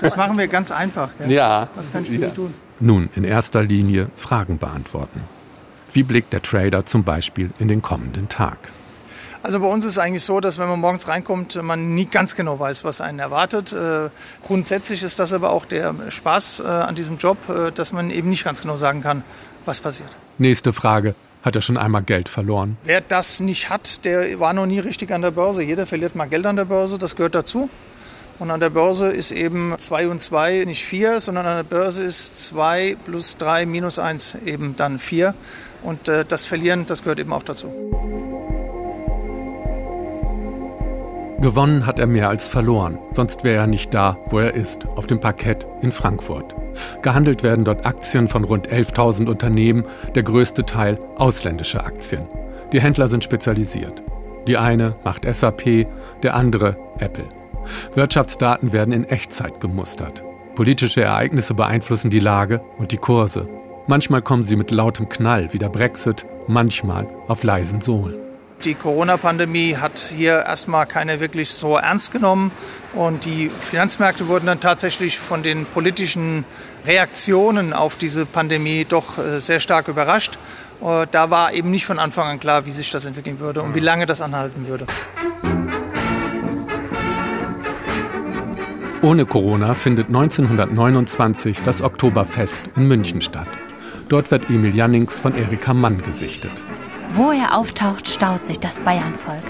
Das 0.00 0.16
machen 0.16 0.36
wir 0.36 0.48
ganz 0.48 0.70
einfach. 0.70 1.10
Ja. 1.20 1.26
ja. 1.26 1.68
Was 1.74 1.90
kann 1.90 2.02
ich 2.02 2.10
für 2.10 2.16
ja. 2.16 2.28
tun? 2.28 2.52
Nun, 2.80 3.10
in 3.14 3.24
erster 3.24 3.62
Linie 3.62 4.10
Fragen 4.16 4.58
beantworten. 4.58 5.22
Wie 5.92 6.02
blickt 6.02 6.32
der 6.32 6.42
Trader 6.42 6.86
zum 6.86 7.04
Beispiel 7.04 7.50
in 7.58 7.68
den 7.68 7.82
kommenden 7.82 8.28
Tag? 8.28 8.58
Also 9.42 9.58
bei 9.58 9.66
uns 9.66 9.84
ist 9.84 9.92
es 9.92 9.98
eigentlich 9.98 10.22
so, 10.22 10.38
dass 10.38 10.58
wenn 10.58 10.68
man 10.68 10.78
morgens 10.78 11.08
reinkommt, 11.08 11.60
man 11.60 11.94
nie 11.94 12.06
ganz 12.06 12.36
genau 12.36 12.60
weiß, 12.60 12.84
was 12.84 13.00
einen 13.00 13.18
erwartet. 13.18 13.72
Äh, 13.72 14.08
grundsätzlich 14.46 15.02
ist 15.02 15.18
das 15.18 15.32
aber 15.32 15.50
auch 15.50 15.64
der 15.64 15.94
Spaß 16.08 16.60
äh, 16.60 16.68
an 16.68 16.94
diesem 16.94 17.16
Job, 17.16 17.36
äh, 17.48 17.72
dass 17.72 17.92
man 17.92 18.10
eben 18.10 18.30
nicht 18.30 18.44
ganz 18.44 18.62
genau 18.62 18.76
sagen 18.76 19.02
kann, 19.02 19.24
was 19.64 19.80
passiert. 19.80 20.10
Nächste 20.38 20.72
Frage. 20.72 21.14
Hat 21.42 21.56
er 21.56 21.62
schon 21.62 21.76
einmal 21.76 22.04
Geld 22.04 22.28
verloren? 22.28 22.76
Wer 22.84 23.00
das 23.00 23.40
nicht 23.40 23.68
hat, 23.68 24.04
der 24.04 24.38
war 24.38 24.52
noch 24.52 24.66
nie 24.66 24.78
richtig 24.78 25.10
an 25.10 25.22
der 25.22 25.32
Börse. 25.32 25.64
Jeder 25.64 25.86
verliert 25.86 26.14
mal 26.14 26.28
Geld 26.28 26.46
an 26.46 26.54
der 26.54 26.66
Börse, 26.66 26.98
das 26.98 27.16
gehört 27.16 27.34
dazu. 27.34 27.68
Und 28.38 28.50
an 28.50 28.60
der 28.60 28.70
Börse 28.70 29.08
ist 29.08 29.30
eben 29.30 29.74
2 29.76 30.08
und 30.08 30.20
2 30.20 30.64
nicht 30.66 30.84
4, 30.84 31.20
sondern 31.20 31.46
an 31.46 31.56
der 31.56 31.76
Börse 31.76 32.02
ist 32.02 32.46
2 32.46 32.96
plus 33.04 33.36
3 33.36 33.66
minus 33.66 33.98
1 33.98 34.38
eben 34.44 34.74
dann 34.76 34.98
4. 34.98 35.34
Und 35.82 36.08
äh, 36.08 36.24
das 36.24 36.46
Verlieren, 36.46 36.86
das 36.86 37.02
gehört 37.02 37.18
eben 37.18 37.32
auch 37.32 37.42
dazu. 37.42 37.72
Gewonnen 41.42 41.86
hat 41.86 41.98
er 41.98 42.06
mehr 42.06 42.28
als 42.28 42.46
verloren, 42.46 43.00
sonst 43.10 43.42
wäre 43.42 43.62
er 43.62 43.66
nicht 43.66 43.92
da, 43.92 44.16
wo 44.26 44.38
er 44.38 44.54
ist, 44.54 44.86
auf 44.94 45.08
dem 45.08 45.18
Parkett 45.18 45.66
in 45.80 45.90
Frankfurt. 45.90 46.54
Gehandelt 47.02 47.42
werden 47.42 47.64
dort 47.64 47.84
Aktien 47.84 48.28
von 48.28 48.44
rund 48.44 48.68
11.000 48.68 49.28
Unternehmen, 49.28 49.84
der 50.14 50.22
größte 50.22 50.64
Teil 50.64 51.00
ausländische 51.16 51.82
Aktien. 51.82 52.28
Die 52.72 52.80
Händler 52.80 53.08
sind 53.08 53.24
spezialisiert. 53.24 54.04
Die 54.46 54.56
eine 54.56 54.94
macht 55.02 55.24
SAP, 55.24 55.88
der 56.22 56.34
andere 56.34 56.76
Apple. 57.00 57.41
Wirtschaftsdaten 57.94 58.72
werden 58.72 58.92
in 58.92 59.04
Echtzeit 59.04 59.60
gemustert. 59.60 60.22
Politische 60.54 61.02
Ereignisse 61.02 61.54
beeinflussen 61.54 62.10
die 62.10 62.20
Lage 62.20 62.60
und 62.78 62.92
die 62.92 62.98
Kurse. 62.98 63.48
Manchmal 63.86 64.22
kommen 64.22 64.44
sie 64.44 64.56
mit 64.56 64.70
lautem 64.70 65.08
Knall 65.08 65.52
wie 65.52 65.58
der 65.58 65.68
Brexit, 65.68 66.26
manchmal 66.46 67.08
auf 67.26 67.42
leisen 67.42 67.80
Sohlen. 67.80 68.14
Die 68.64 68.74
Corona-Pandemie 68.74 69.76
hat 69.76 69.98
hier 69.98 70.34
erstmal 70.34 70.86
keiner 70.86 71.18
wirklich 71.18 71.50
so 71.50 71.76
ernst 71.76 72.12
genommen. 72.12 72.52
Und 72.94 73.24
die 73.24 73.50
Finanzmärkte 73.58 74.28
wurden 74.28 74.46
dann 74.46 74.60
tatsächlich 74.60 75.18
von 75.18 75.42
den 75.42 75.66
politischen 75.66 76.44
Reaktionen 76.84 77.72
auf 77.72 77.96
diese 77.96 78.24
Pandemie 78.24 78.84
doch 78.88 79.18
äh, 79.18 79.40
sehr 79.40 79.58
stark 79.58 79.88
überrascht. 79.88 80.38
Äh, 80.80 81.06
da 81.10 81.30
war 81.30 81.52
eben 81.52 81.72
nicht 81.72 81.86
von 81.86 81.98
Anfang 81.98 82.28
an 82.28 82.38
klar, 82.38 82.64
wie 82.64 82.70
sich 82.70 82.90
das 82.90 83.04
entwickeln 83.04 83.40
würde 83.40 83.62
und 83.62 83.74
wie 83.74 83.80
lange 83.80 84.06
das 84.06 84.20
anhalten 84.20 84.68
würde. 84.68 84.86
Ohne 89.02 89.26
Corona 89.26 89.74
findet 89.74 90.06
1929 90.06 91.62
das 91.62 91.82
Oktoberfest 91.82 92.62
in 92.76 92.86
München 92.86 93.20
statt. 93.20 93.48
Dort 94.08 94.30
wird 94.30 94.48
Emil 94.48 94.76
Jannings 94.76 95.18
von 95.18 95.34
Erika 95.34 95.74
Mann 95.74 96.00
gesichtet. 96.02 96.52
Wo 97.14 97.32
er 97.32 97.58
auftaucht, 97.58 98.08
staut 98.08 98.46
sich 98.46 98.60
das 98.60 98.78
Bayernvolk. 98.78 99.42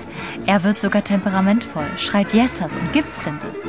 Er 0.46 0.64
wird 0.64 0.80
sogar 0.80 1.04
temperamentvoll, 1.04 1.84
schreit 1.98 2.32
Jessers 2.32 2.76
und 2.76 2.94
gibt's 2.94 3.22
denn 3.24 3.38
das? 3.42 3.68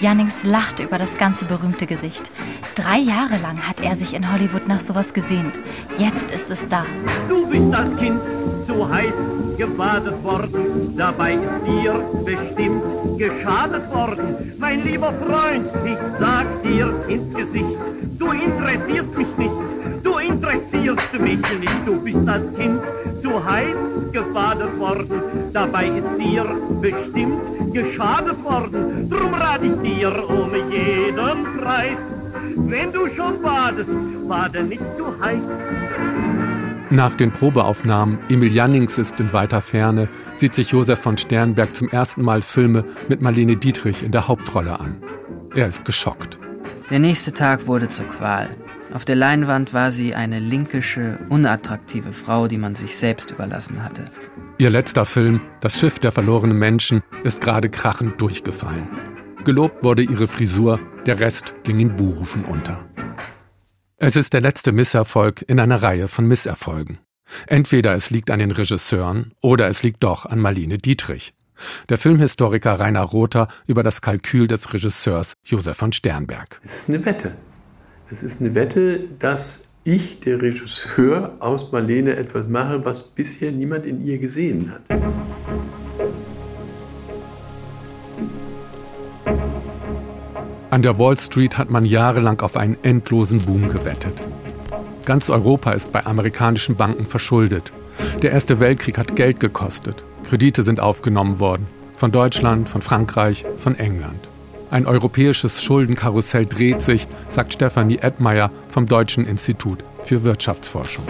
Jannings 0.00 0.44
lacht 0.44 0.80
über 0.80 0.98
das 0.98 1.16
ganze 1.16 1.46
berühmte 1.46 1.86
Gesicht. 1.86 2.30
Drei 2.74 2.98
Jahre 2.98 3.38
lang 3.38 3.66
hat 3.66 3.80
er 3.80 3.96
sich 3.96 4.14
in 4.14 4.30
Hollywood 4.30 4.68
nach 4.68 4.80
sowas 4.80 5.14
gesehnt. 5.14 5.58
Jetzt 5.96 6.30
ist 6.32 6.50
es 6.50 6.68
da. 6.68 6.84
Du 7.28 7.46
bist 7.46 7.72
das 7.72 7.96
Kind, 7.98 8.20
so 8.66 8.88
heiß 8.88 9.14
gebadet 9.56 10.22
worden. 10.22 10.94
Dabei 10.96 11.34
ist 11.34 11.66
dir 11.66 11.94
bestimmt 12.24 12.82
geschadet 13.18 13.90
worden. 13.90 14.54
Mein 14.58 14.84
lieber 14.84 15.12
Freund, 15.12 15.66
ich 15.84 15.98
sag 16.18 16.62
dir 16.62 16.92
ins 17.08 17.34
Gesicht, 17.34 17.78
du 18.18 18.32
interessierst 18.32 19.16
mich 19.16 19.36
nicht. 19.38 19.54
Du 20.02 20.18
interessierst 20.18 21.12
mich 21.18 21.38
nicht, 21.38 21.86
du 21.86 22.00
bist 22.02 22.18
das 22.26 22.42
Kind, 22.56 22.80
zu 23.22 23.44
heiß 23.44 24.12
gebadet 24.12 24.78
worden. 24.78 25.22
Dabei 25.52 25.86
ist 25.86 26.18
dir 26.18 26.44
bestimmt 26.80 27.55
geschadet 27.76 28.42
worden. 28.42 29.10
Drum 29.10 29.34
rat 29.34 29.62
ich 29.62 29.76
dir 29.82 30.28
um 30.28 30.50
jeden 30.70 31.44
Preis. 31.58 31.98
Wenn 32.56 32.90
du 32.90 33.08
schon 33.08 33.42
badest, 33.42 33.90
bade 34.28 34.62
nicht 34.64 34.82
zu 34.96 35.06
heiß. 35.20 35.42
Nach 36.88 37.14
den 37.14 37.32
Probeaufnahmen 37.32 38.18
Emil 38.28 38.52
Jannings 38.52 38.96
ist 38.96 39.20
in 39.20 39.32
weiter 39.32 39.60
Ferne, 39.60 40.08
sieht 40.34 40.54
sich 40.54 40.70
Josef 40.70 41.00
von 41.00 41.18
Sternberg 41.18 41.74
zum 41.74 41.88
ersten 41.88 42.22
Mal 42.22 42.40
Filme 42.40 42.84
mit 43.08 43.20
Marlene 43.20 43.56
Dietrich 43.56 44.02
in 44.02 44.12
der 44.12 44.28
Hauptrolle 44.28 44.80
an. 44.80 44.96
Er 45.54 45.66
ist 45.68 45.84
geschockt. 45.84 46.38
Der 46.88 47.00
nächste 47.00 47.34
Tag 47.34 47.66
wurde 47.66 47.88
zur 47.88 48.06
Qual. 48.06 48.48
Auf 48.96 49.04
der 49.04 49.14
Leinwand 49.14 49.74
war 49.74 49.92
sie 49.92 50.14
eine 50.14 50.38
linkische, 50.38 51.18
unattraktive 51.28 52.14
Frau, 52.14 52.48
die 52.48 52.56
man 52.56 52.74
sich 52.74 52.96
selbst 52.96 53.30
überlassen 53.30 53.84
hatte. 53.84 54.06
Ihr 54.56 54.70
letzter 54.70 55.04
Film, 55.04 55.42
Das 55.60 55.78
Schiff 55.78 55.98
der 55.98 56.12
verlorenen 56.12 56.58
Menschen, 56.58 57.02
ist 57.22 57.42
gerade 57.42 57.68
krachend 57.68 58.18
durchgefallen. 58.22 58.88
Gelobt 59.44 59.84
wurde 59.84 60.00
ihre 60.00 60.26
Frisur, 60.26 60.80
der 61.04 61.20
Rest 61.20 61.52
ging 61.62 61.78
in 61.78 61.94
Buhrufen 61.94 62.46
unter. 62.46 62.86
Es 63.98 64.16
ist 64.16 64.32
der 64.32 64.40
letzte 64.40 64.72
Misserfolg 64.72 65.44
in 65.46 65.60
einer 65.60 65.82
Reihe 65.82 66.08
von 66.08 66.26
Misserfolgen. 66.26 66.96
Entweder 67.46 67.94
es 67.94 68.08
liegt 68.08 68.30
an 68.30 68.38
den 68.38 68.50
Regisseuren 68.50 69.34
oder 69.42 69.68
es 69.68 69.82
liegt 69.82 70.04
doch 70.04 70.24
an 70.24 70.38
Marlene 70.38 70.78
Dietrich. 70.78 71.34
Der 71.90 71.98
Filmhistoriker 71.98 72.80
Rainer 72.80 73.02
Rother 73.02 73.48
über 73.66 73.82
das 73.82 74.00
Kalkül 74.00 74.46
des 74.46 74.72
Regisseurs 74.72 75.34
Josef 75.44 75.76
von 75.76 75.92
Sternberg. 75.92 76.58
Es 76.64 76.76
ist 76.76 76.88
eine 76.88 77.04
Wette. 77.04 77.36
Es 78.08 78.22
ist 78.22 78.40
eine 78.40 78.54
Wette, 78.54 79.00
dass 79.18 79.64
ich, 79.82 80.20
der 80.20 80.40
Regisseur, 80.40 81.34
aus 81.40 81.72
Marlene 81.72 82.14
etwas 82.14 82.46
mache, 82.46 82.84
was 82.84 83.02
bisher 83.02 83.50
niemand 83.50 83.84
in 83.84 84.00
ihr 84.00 84.18
gesehen 84.18 84.70
hat. 84.70 84.82
An 90.70 90.82
der 90.82 90.98
Wall 91.00 91.18
Street 91.18 91.58
hat 91.58 91.70
man 91.70 91.84
jahrelang 91.84 92.40
auf 92.42 92.56
einen 92.56 92.76
endlosen 92.84 93.40
Boom 93.40 93.68
gewettet. 93.68 94.14
Ganz 95.04 95.28
Europa 95.28 95.72
ist 95.72 95.90
bei 95.90 96.06
amerikanischen 96.06 96.76
Banken 96.76 97.06
verschuldet. 97.06 97.72
Der 98.22 98.30
Erste 98.30 98.60
Weltkrieg 98.60 98.98
hat 98.98 99.16
Geld 99.16 99.40
gekostet. 99.40 100.04
Kredite 100.22 100.62
sind 100.62 100.78
aufgenommen 100.78 101.40
worden. 101.40 101.66
Von 101.96 102.12
Deutschland, 102.12 102.68
von 102.68 102.82
Frankreich, 102.82 103.44
von 103.56 103.76
England. 103.76 104.28
Ein 104.70 104.86
europäisches 104.86 105.62
Schuldenkarussell 105.62 106.46
dreht 106.46 106.80
sich, 106.80 107.06
sagt 107.28 107.52
Stefanie 107.52 107.98
Edmeier 107.98 108.50
vom 108.68 108.86
Deutschen 108.86 109.26
Institut 109.26 109.84
für 110.02 110.24
Wirtschaftsforschung. 110.24 111.04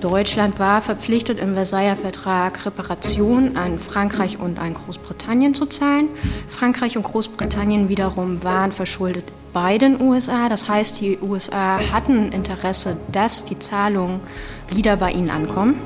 Deutschland 0.00 0.58
war 0.58 0.82
verpflichtet, 0.82 1.40
im 1.40 1.54
Versailler 1.54 1.96
Vertrag 1.96 2.66
Reparationen 2.66 3.56
an 3.56 3.78
Frankreich 3.78 4.38
und 4.38 4.58
an 4.58 4.74
Großbritannien 4.74 5.54
zu 5.54 5.66
zahlen. 5.66 6.08
Frankreich 6.48 6.96
und 6.96 7.04
Großbritannien 7.04 7.88
wiederum 7.88 8.42
waren 8.44 8.72
verschuldet 8.72 9.24
bei 9.52 9.78
den 9.78 10.00
USA. 10.00 10.48
Das 10.48 10.68
heißt, 10.68 11.00
die 11.00 11.18
USA 11.22 11.80
hatten 11.92 12.30
Interesse, 12.30 12.96
dass 13.10 13.44
die 13.44 13.58
Zahlungen 13.58 14.20
wieder 14.68 14.96
bei 14.96 15.12
ihnen 15.12 15.30
ankommen. 15.30 15.76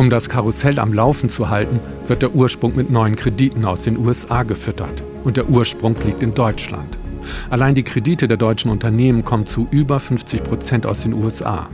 Um 0.00 0.08
das 0.08 0.30
Karussell 0.30 0.78
am 0.78 0.94
Laufen 0.94 1.28
zu 1.28 1.50
halten, 1.50 1.78
wird 2.06 2.22
der 2.22 2.34
Ursprung 2.34 2.74
mit 2.74 2.90
neuen 2.90 3.16
Krediten 3.16 3.66
aus 3.66 3.82
den 3.82 3.98
USA 3.98 4.44
gefüttert. 4.44 5.02
Und 5.24 5.36
der 5.36 5.50
Ursprung 5.50 5.94
liegt 6.06 6.22
in 6.22 6.32
Deutschland. 6.32 6.96
Allein 7.50 7.74
die 7.74 7.82
Kredite 7.82 8.26
der 8.26 8.38
deutschen 8.38 8.70
Unternehmen 8.70 9.24
kommen 9.24 9.44
zu 9.44 9.68
über 9.70 10.00
50 10.00 10.42
Prozent 10.42 10.86
aus 10.86 11.02
den 11.02 11.12
USA. 11.12 11.68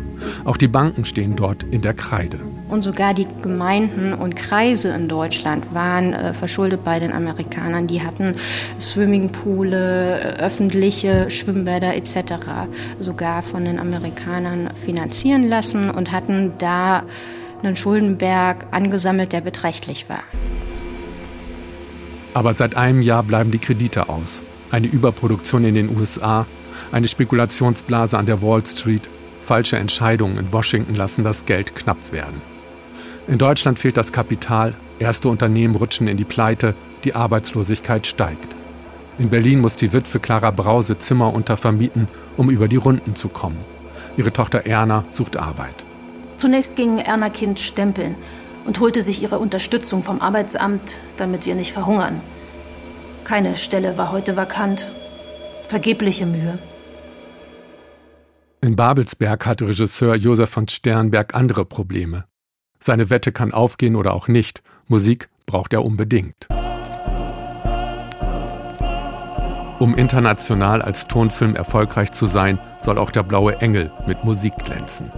Auch 0.45 0.57
die 0.57 0.67
Banken 0.67 1.05
stehen 1.05 1.37
dort 1.37 1.63
in 1.71 1.83
der 1.83 1.95
Kreide. 1.95 2.41
Und 2.69 2.83
sogar 2.83 3.15
die 3.15 3.29
Gemeinden 3.43 4.13
und 4.13 4.35
Kreise 4.35 4.89
in 4.89 5.09
Deutschland 5.09 5.73
waren 5.73 6.13
äh, 6.13 6.35
verschuldet 6.35 6.83
bei 6.83 6.99
den 6.99 7.13
Amerikanern. 7.13 7.87
Die 7.87 8.03
hatten 8.03 8.35
Swimmingpoole, 8.81 10.19
äh, 10.19 10.43
öffentliche 10.43 11.31
Schwimmbäder 11.31 11.95
etc. 11.95 12.17
sogar 12.99 13.45
von 13.45 13.65
den 13.65 13.79
Amerikanern 13.79 14.71
finanzieren 14.85 15.49
lassen 15.49 15.91
und 15.93 16.11
hatten 16.11 16.55
da 16.59 17.05
einen 17.63 17.77
Schuldenberg 17.77 18.67
angesammelt, 18.71 19.33
der 19.33 19.41
beträchtlich 19.41 20.09
war. 20.09 20.23
Aber 22.35 22.53
seit 22.53 22.77
einem 22.77 23.01
Jahr 23.01 23.23
bleiben 23.23 23.51
die 23.51 23.59
Kredite 23.59 24.09
aus. 24.09 24.43
Eine 24.71 24.89
Überproduktion 24.89 25.65
in 25.65 25.75
den 25.75 25.97
USA, 25.97 26.47
eine 26.93 27.09
Spekulationsblase 27.09 28.19
an 28.19 28.27
der 28.27 28.43
Wall 28.43 28.65
Street, 28.67 29.09
falsche 29.43 29.77
Entscheidungen 29.77 30.37
in 30.37 30.53
Washington 30.53 30.95
lassen 30.95 31.25
das 31.25 31.47
Geld 31.47 31.75
knapp 31.75 32.13
werden. 32.13 32.43
In 33.27 33.39
Deutschland 33.39 33.79
fehlt 33.79 33.97
das 33.97 34.13
Kapital, 34.13 34.75
erste 34.99 35.29
Unternehmen 35.29 35.77
rutschen 35.77 36.09
in 36.09 36.17
die 36.17 36.25
Pleite, 36.25 36.75
die 37.05 37.15
Arbeitslosigkeit 37.15 38.07
steigt. 38.07 38.55
In 39.19 39.31
Berlin 39.31 39.61
muss 39.61 39.77
die 39.77 39.95
Witwe 39.95 40.21
Clara 40.21 40.51
Brause 40.51 40.99
Zimmer 40.99 41.33
untervermieten, 41.33 42.07
um 42.37 42.51
über 42.51 42.69
die 42.69 42.77
Runden 42.77 43.15
zu 43.15 43.29
kommen. 43.29 43.65
Ihre 44.19 44.33
Tochter 44.33 44.67
Erna 44.67 45.05
sucht 45.09 45.39
Arbeit. 45.39 45.86
Zunächst 46.37 46.77
ging 46.77 46.99
Erna 46.99 47.31
Kind 47.31 47.61
stempeln 47.61 48.15
und 48.65 48.81
holte 48.81 49.03
sich 49.03 49.23
ihre 49.23 49.39
Unterstützung 49.39 50.03
vom 50.03 50.21
Arbeitsamt, 50.21 50.99
damit 51.17 51.47
wir 51.47 51.55
nicht 51.55 51.73
verhungern. 51.73 52.21
Keine 53.25 53.57
Stelle 53.57 53.97
war 53.97 54.13
heute 54.13 54.37
vakant. 54.37 54.87
Vergebliche 55.69 56.27
Mühe. 56.27 56.59
In 58.61 58.77
Babelsberg 58.77 59.47
hat 59.47 59.63
Regisseur 59.63 60.15
Josef 60.17 60.51
von 60.51 60.69
Sternberg 60.69 61.35
andere 61.35 61.65
Probleme. 61.65 62.25
Seine 62.81 63.11
Wette 63.11 63.33
kann 63.33 63.53
aufgehen 63.53 63.97
oder 63.97 64.13
auch 64.13 64.29
nicht. 64.29 64.63
Musik 64.89 65.29
braucht 65.47 65.73
er 65.73 65.85
unbedingt. 65.85 66.49
Um 69.79 69.95
international 69.95 70.81
als 70.81 71.07
Tonfilm 71.07 71.55
erfolgreich 71.55 72.11
zu 72.13 72.27
sein, 72.27 72.59
soll 72.79 72.99
auch 72.99 73.11
der 73.11 73.23
Blaue 73.23 73.57
Engel 73.57 73.93
mit 74.07 74.25
Musik 74.25 74.55
glänzen. 74.65 75.13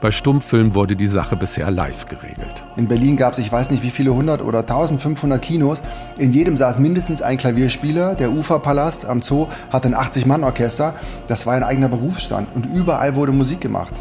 Bei 0.00 0.12
Stummfilmen 0.12 0.74
wurde 0.74 0.96
die 0.96 1.08
Sache 1.08 1.36
bisher 1.36 1.70
live 1.70 2.06
geregelt. 2.06 2.64
In 2.76 2.88
Berlin 2.88 3.18
gab 3.18 3.34
es, 3.34 3.38
ich 3.38 3.52
weiß 3.52 3.70
nicht 3.70 3.82
wie 3.82 3.90
viele 3.90 4.14
hundert 4.14 4.40
oder 4.42 4.60
1500 4.60 5.42
Kinos. 5.42 5.82
In 6.16 6.32
jedem 6.32 6.56
saß 6.56 6.78
mindestens 6.78 7.20
ein 7.20 7.36
Klavierspieler. 7.36 8.14
Der 8.14 8.32
Uferpalast 8.32 9.04
am 9.04 9.20
Zoo 9.20 9.48
hatte 9.70 9.88
ein 9.88 9.94
80-Mann-Orchester. 9.94 10.94
Das 11.26 11.44
war 11.44 11.52
ein 11.52 11.62
eigener 11.62 11.90
Berufsstand. 11.90 12.48
Und 12.54 12.64
überall 12.64 13.14
wurde 13.14 13.32
Musik 13.32 13.60
gemacht. 13.60 13.92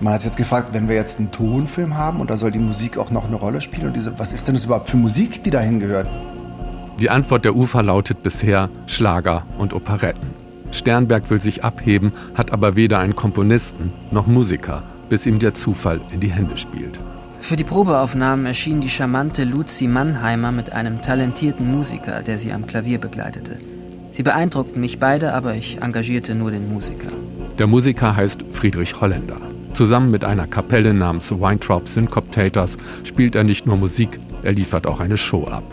Man 0.00 0.14
hat 0.14 0.22
sich 0.22 0.30
jetzt 0.30 0.38
gefragt, 0.38 0.68
wenn 0.72 0.88
wir 0.88 0.96
jetzt 0.96 1.18
einen 1.18 1.30
Tonfilm 1.30 1.98
haben 1.98 2.20
und 2.20 2.30
da 2.30 2.38
soll 2.38 2.50
die 2.50 2.58
Musik 2.58 2.96
auch 2.96 3.10
noch 3.10 3.26
eine 3.26 3.36
Rolle 3.36 3.60
spielen, 3.60 3.88
und 3.88 3.96
diese, 3.96 4.18
was 4.18 4.32
ist 4.32 4.48
denn 4.48 4.54
das 4.54 4.64
überhaupt 4.64 4.88
für 4.88 4.96
Musik, 4.96 5.44
die 5.44 5.50
dahin 5.50 5.78
gehört? 5.78 6.08
Die 6.98 7.10
Antwort 7.10 7.44
der 7.44 7.54
Ufer 7.54 7.82
lautet 7.82 8.22
bisher 8.22 8.70
Schlager 8.86 9.44
und 9.58 9.74
Operetten. 9.74 10.30
Sternberg 10.70 11.28
will 11.28 11.40
sich 11.40 11.64
abheben, 11.64 12.12
hat 12.34 12.50
aber 12.52 12.76
weder 12.76 12.98
einen 12.98 13.14
Komponisten 13.14 13.92
noch 14.10 14.26
Musiker, 14.26 14.84
bis 15.10 15.26
ihm 15.26 15.38
der 15.38 15.52
Zufall 15.52 16.00
in 16.10 16.20
die 16.20 16.32
Hände 16.32 16.56
spielt. 16.56 16.98
Für 17.42 17.56
die 17.56 17.64
Probeaufnahmen 17.64 18.46
erschien 18.46 18.80
die 18.80 18.88
charmante 18.88 19.44
Luzi 19.44 19.88
Mannheimer 19.88 20.52
mit 20.52 20.72
einem 20.72 21.02
talentierten 21.02 21.70
Musiker, 21.70 22.22
der 22.22 22.38
sie 22.38 22.52
am 22.52 22.66
Klavier 22.66 22.98
begleitete. 22.98 23.56
Sie 24.12 24.22
beeindruckten 24.22 24.80
mich 24.80 24.98
beide, 24.98 25.34
aber 25.34 25.54
ich 25.54 25.82
engagierte 25.82 26.34
nur 26.34 26.50
den 26.50 26.72
Musiker. 26.72 27.08
Der 27.58 27.66
Musiker 27.66 28.16
heißt 28.16 28.44
Friedrich 28.52 29.00
Holländer. 29.00 29.36
Zusammen 29.72 30.10
mit 30.10 30.24
einer 30.24 30.46
Kapelle 30.46 30.94
namens 30.94 31.30
Weintraub 31.30 31.88
Syncoptators 31.88 32.76
spielt 33.04 33.34
er 33.34 33.44
nicht 33.44 33.66
nur 33.66 33.76
Musik, 33.76 34.18
er 34.42 34.52
liefert 34.52 34.86
auch 34.86 35.00
eine 35.00 35.16
Show 35.16 35.46
ab. 35.46 35.64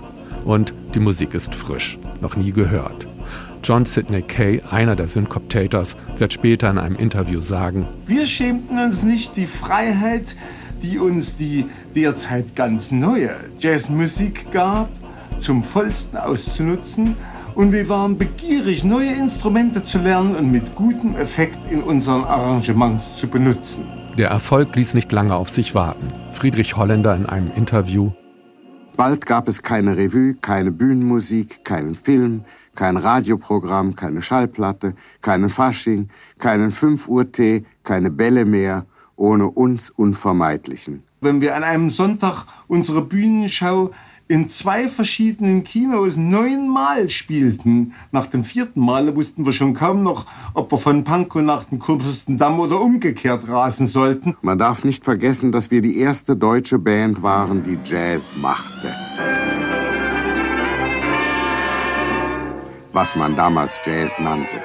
Und 0.46 0.74
die 0.94 1.00
Musik 1.00 1.34
ist 1.34 1.56
frisch, 1.56 1.98
noch 2.22 2.36
nie 2.36 2.52
gehört. 2.52 3.08
John 3.68 3.86
Sidney 3.86 4.22
Kay, 4.22 4.62
einer 4.72 4.96
der 4.96 5.10
Syncoptators, 5.10 5.98
wird 6.16 6.32
später 6.32 6.72
in 6.72 6.78
einem 6.78 6.96
Interview 6.96 7.42
sagen: 7.42 7.86
Wir 8.06 8.26
schämten 8.26 8.80
uns 8.80 9.04
nicht 9.04 9.36
die 9.36 9.46
Freiheit, 9.46 10.38
die 10.82 10.98
uns 10.98 11.36
die 11.36 11.66
derzeit 11.94 12.56
ganz 12.56 12.92
neue 12.92 13.32
Jazzmusik 13.60 14.54
gab, 14.54 14.88
zum 15.42 15.64
vollsten 15.64 16.18
auszunutzen. 16.18 17.18
Und 17.56 17.74
wir 17.74 17.90
waren 17.90 18.18
begierig, 18.18 18.86
neue 18.86 19.12
Instrumente 19.12 19.84
zu 19.84 19.98
lernen 19.98 20.38
und 20.38 20.50
mit 20.50 20.74
gutem 20.74 21.18
Effekt 21.18 21.60
in 21.70 21.84
unseren 21.84 22.24
Arrangements 22.24 23.18
zu 23.18 23.28
benutzen. 23.28 23.84
Der 24.18 24.30
Erfolg 24.30 24.78
ließ 24.78 24.94
nicht 24.94 25.12
lange 25.12 25.36
auf 25.36 25.50
sich 25.50 25.76
warten. 25.76 26.14
Friedrich 26.32 26.78
Holländer 26.78 27.14
in 27.18 27.26
einem 27.26 27.52
Interview. 27.52 28.12
Bald 28.96 29.26
gab 29.28 29.48
es 29.48 29.62
keine 29.62 29.98
Revue, 29.98 30.36
keine 30.36 30.72
Bühnenmusik, 30.72 31.64
keinen 31.64 31.94
Film, 31.94 32.46
kein 32.78 32.96
Radioprogramm, 32.96 33.96
keine 33.96 34.22
Schallplatte, 34.22 34.94
keinen 35.22 35.50
Fasching, 35.50 36.08
keinen 36.38 36.72
5 36.72 37.10
Uhr 37.10 37.30
Tee, 37.30 37.66
keine 37.84 38.10
Bälle 38.10 38.46
mehr, 38.46 38.86
ohne 39.18 39.48
uns 39.50 39.90
Unvermeidlichen. 39.90 41.02
Wenn 41.20 41.42
wir 41.42 41.56
an 41.56 41.64
einem 41.64 41.90
Sonntag 41.90 42.46
unsere 42.68 43.02
Bühnenschau 43.02 43.92
in 44.30 44.50
zwei 44.50 44.90
verschiedenen 44.90 45.64
Kinos 45.64 46.18
neunmal 46.18 47.10
spielten. 47.10 47.94
Nach 48.12 48.26
dem 48.26 48.44
vierten 48.44 48.82
Mal 48.82 49.16
wussten 49.16 49.46
wir 49.46 49.54
schon 49.54 49.74
kaum 49.74 50.04
noch, 50.04 50.26
ob 50.54 50.72
wir 50.72 50.78
von 50.78 51.06
Pankow 51.06 51.42
nach 51.42 51.64
dem 51.64 51.80
Kurfürstendamm 51.80 52.60
oder 52.60 52.82
umgekehrt 52.82 53.48
rasen 53.48 53.88
sollten. 53.88 54.36
Man 54.42 54.58
darf 54.58 54.84
nicht 54.84 55.06
vergessen, 55.06 55.54
dass 55.54 55.72
wir 55.72 55.82
die 55.82 55.98
erste 55.98 56.36
deutsche 56.36 56.78
Band 56.78 57.24
waren, 57.24 57.64
die 57.64 57.80
Jazz 57.86 58.36
machte. 58.36 58.94
Was 62.98 63.16
man 63.16 63.36
damals 63.36 63.80
Jazz 63.86 64.18
nannte. 64.18 64.58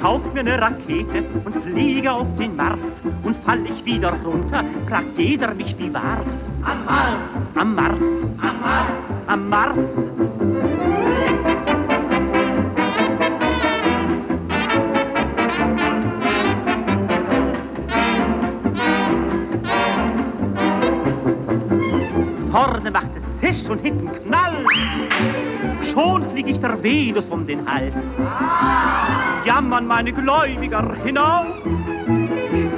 kauf 0.00 0.22
mir 0.32 0.44
ne 0.44 0.60
Rakete 0.60 1.24
und 1.44 1.64
fliege 1.64 2.12
auf 2.12 2.28
den 2.38 2.54
Mars. 2.54 2.78
Und 3.24 3.36
fall 3.44 3.66
ich 3.66 3.84
wieder 3.84 4.12
runter, 4.24 4.62
fragt 4.86 5.18
jeder 5.18 5.52
mich, 5.52 5.76
wie 5.78 5.92
war's? 5.92 6.20
Am 6.62 6.84
Mars, 6.84 7.18
am 7.56 7.74
Mars, 7.74 8.00
am 8.40 8.60
Mars, 8.60 8.90
am 9.26 9.48
Mars. 9.48 10.93
Und 23.74 23.82
hinten 23.82 24.10
Knall. 24.22 24.64
Schon 25.92 26.30
flieg 26.30 26.46
ich 26.48 26.60
der 26.60 26.80
Venus 26.80 27.24
um 27.28 27.44
den 27.44 27.68
Hals. 27.68 27.94
Jammern 29.44 29.86
meine 29.86 30.12
Gläubiger 30.12 30.94
hinauf. 31.04 31.46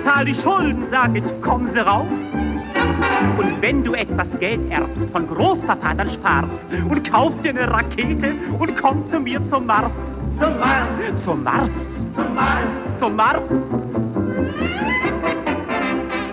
Zahl 0.04 0.24
die 0.24 0.34
Schulden, 0.34 0.84
sag 0.90 1.14
ich, 1.16 1.24
kommen 1.42 1.70
sie 1.72 1.80
rauf. 1.80 2.06
Und 3.36 3.60
wenn 3.60 3.84
du 3.84 3.92
etwas 3.92 4.28
Geld 4.38 4.70
erbst 4.70 5.10
von 5.10 5.26
Großpapa, 5.26 5.94
dann 5.94 6.10
sparst 6.10 6.66
und 6.88 7.10
kauf 7.10 7.34
dir 7.42 7.50
eine 7.50 7.70
Rakete 7.70 8.34
und 8.58 8.76
komm 8.76 9.06
zu 9.10 9.20
mir 9.20 9.44
zum 9.44 9.66
Mars. 9.66 9.92
Zum 10.40 10.58
Mars. 10.58 10.88
Zum 11.24 11.42
Mars. 11.44 11.70
Zum 12.14 12.34
Mars. 12.34 12.68
Zum 12.98 13.16
Mars. 13.16 13.42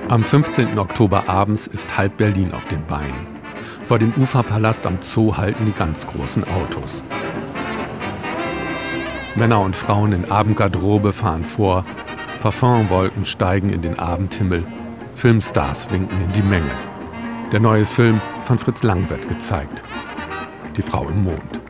Am 0.08 0.24
15. 0.24 0.80
Oktober 0.80 1.24
abends 1.28 1.68
ist 1.68 1.98
halb 1.98 2.18
Berlin 2.18 2.54
auf 2.54 2.66
den 2.66 2.86
Beinen. 2.86 3.33
Vor 3.86 4.00
dem 4.00 4.14
Uferpalast 4.16 4.88
am 4.88 5.00
Zoo 5.02 5.36
halten 5.36 5.66
die 5.66 5.74
ganz 5.74 6.08
großen 6.08 6.46
Autos. 6.46 7.04
Männer 9.36 9.62
und 9.62 9.76
Frauen 9.76 10.14
in 10.14 10.32
Abendgarderobe 10.32 11.12
fahren 11.12 11.44
vor, 11.44 11.86
Parfumwolken 12.40 13.26
steigen 13.26 13.70
in 13.72 13.82
den 13.82 14.00
Abendhimmel, 14.00 14.66
Filmstars 15.16 15.92
winken 15.92 16.22
in 16.22 16.32
die 16.32 16.42
Menge. 16.42 16.72
Der 17.52 17.60
neue 17.60 17.86
Film 17.86 18.22
von 18.44 18.58
Fritz 18.58 18.84
Lang 18.84 19.10
wird 19.10 19.28
gezeigt. 19.28 19.84
Die 20.78 20.82
Frau 20.82 21.08
im 21.08 21.24
Mond. 21.24 21.62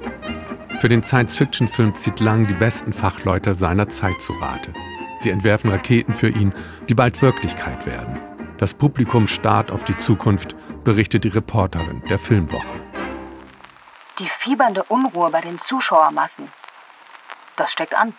Für 0.80 0.90
den 0.90 1.04
Science-Fiction-Film 1.04 1.96
zieht 1.96 2.20
Lang 2.20 2.48
die 2.48 2.54
besten 2.54 2.94
Fachleute 2.94 3.56
seiner 3.56 3.90
Zeit 3.90 4.22
zu 4.22 4.34
Rate. 4.34 4.74
Sie 5.18 5.30
entwerfen 5.30 5.72
Raketen 5.72 6.14
für 6.14 6.30
ihn, 6.30 6.54
die 6.90 6.94
bald 6.94 7.22
Wirklichkeit 7.22 7.86
werden. 7.86 8.20
Das 8.64 8.74
Publikum 8.74 9.28
starrt 9.28 9.72
auf 9.72 9.84
die 9.84 9.98
Zukunft, 9.98 10.56
berichtet 10.86 11.26
die 11.26 11.28
Reporterin 11.28 12.02
der 12.08 12.18
Filmwoche. 12.18 12.80
Die 14.20 14.30
fiebernde 14.30 14.84
Unruhe 14.84 15.30
bei 15.32 15.42
den 15.42 15.60
Zuschauermassen. 15.60 16.50
Das 17.58 17.74
steckt 17.74 17.94
an. 17.94 18.16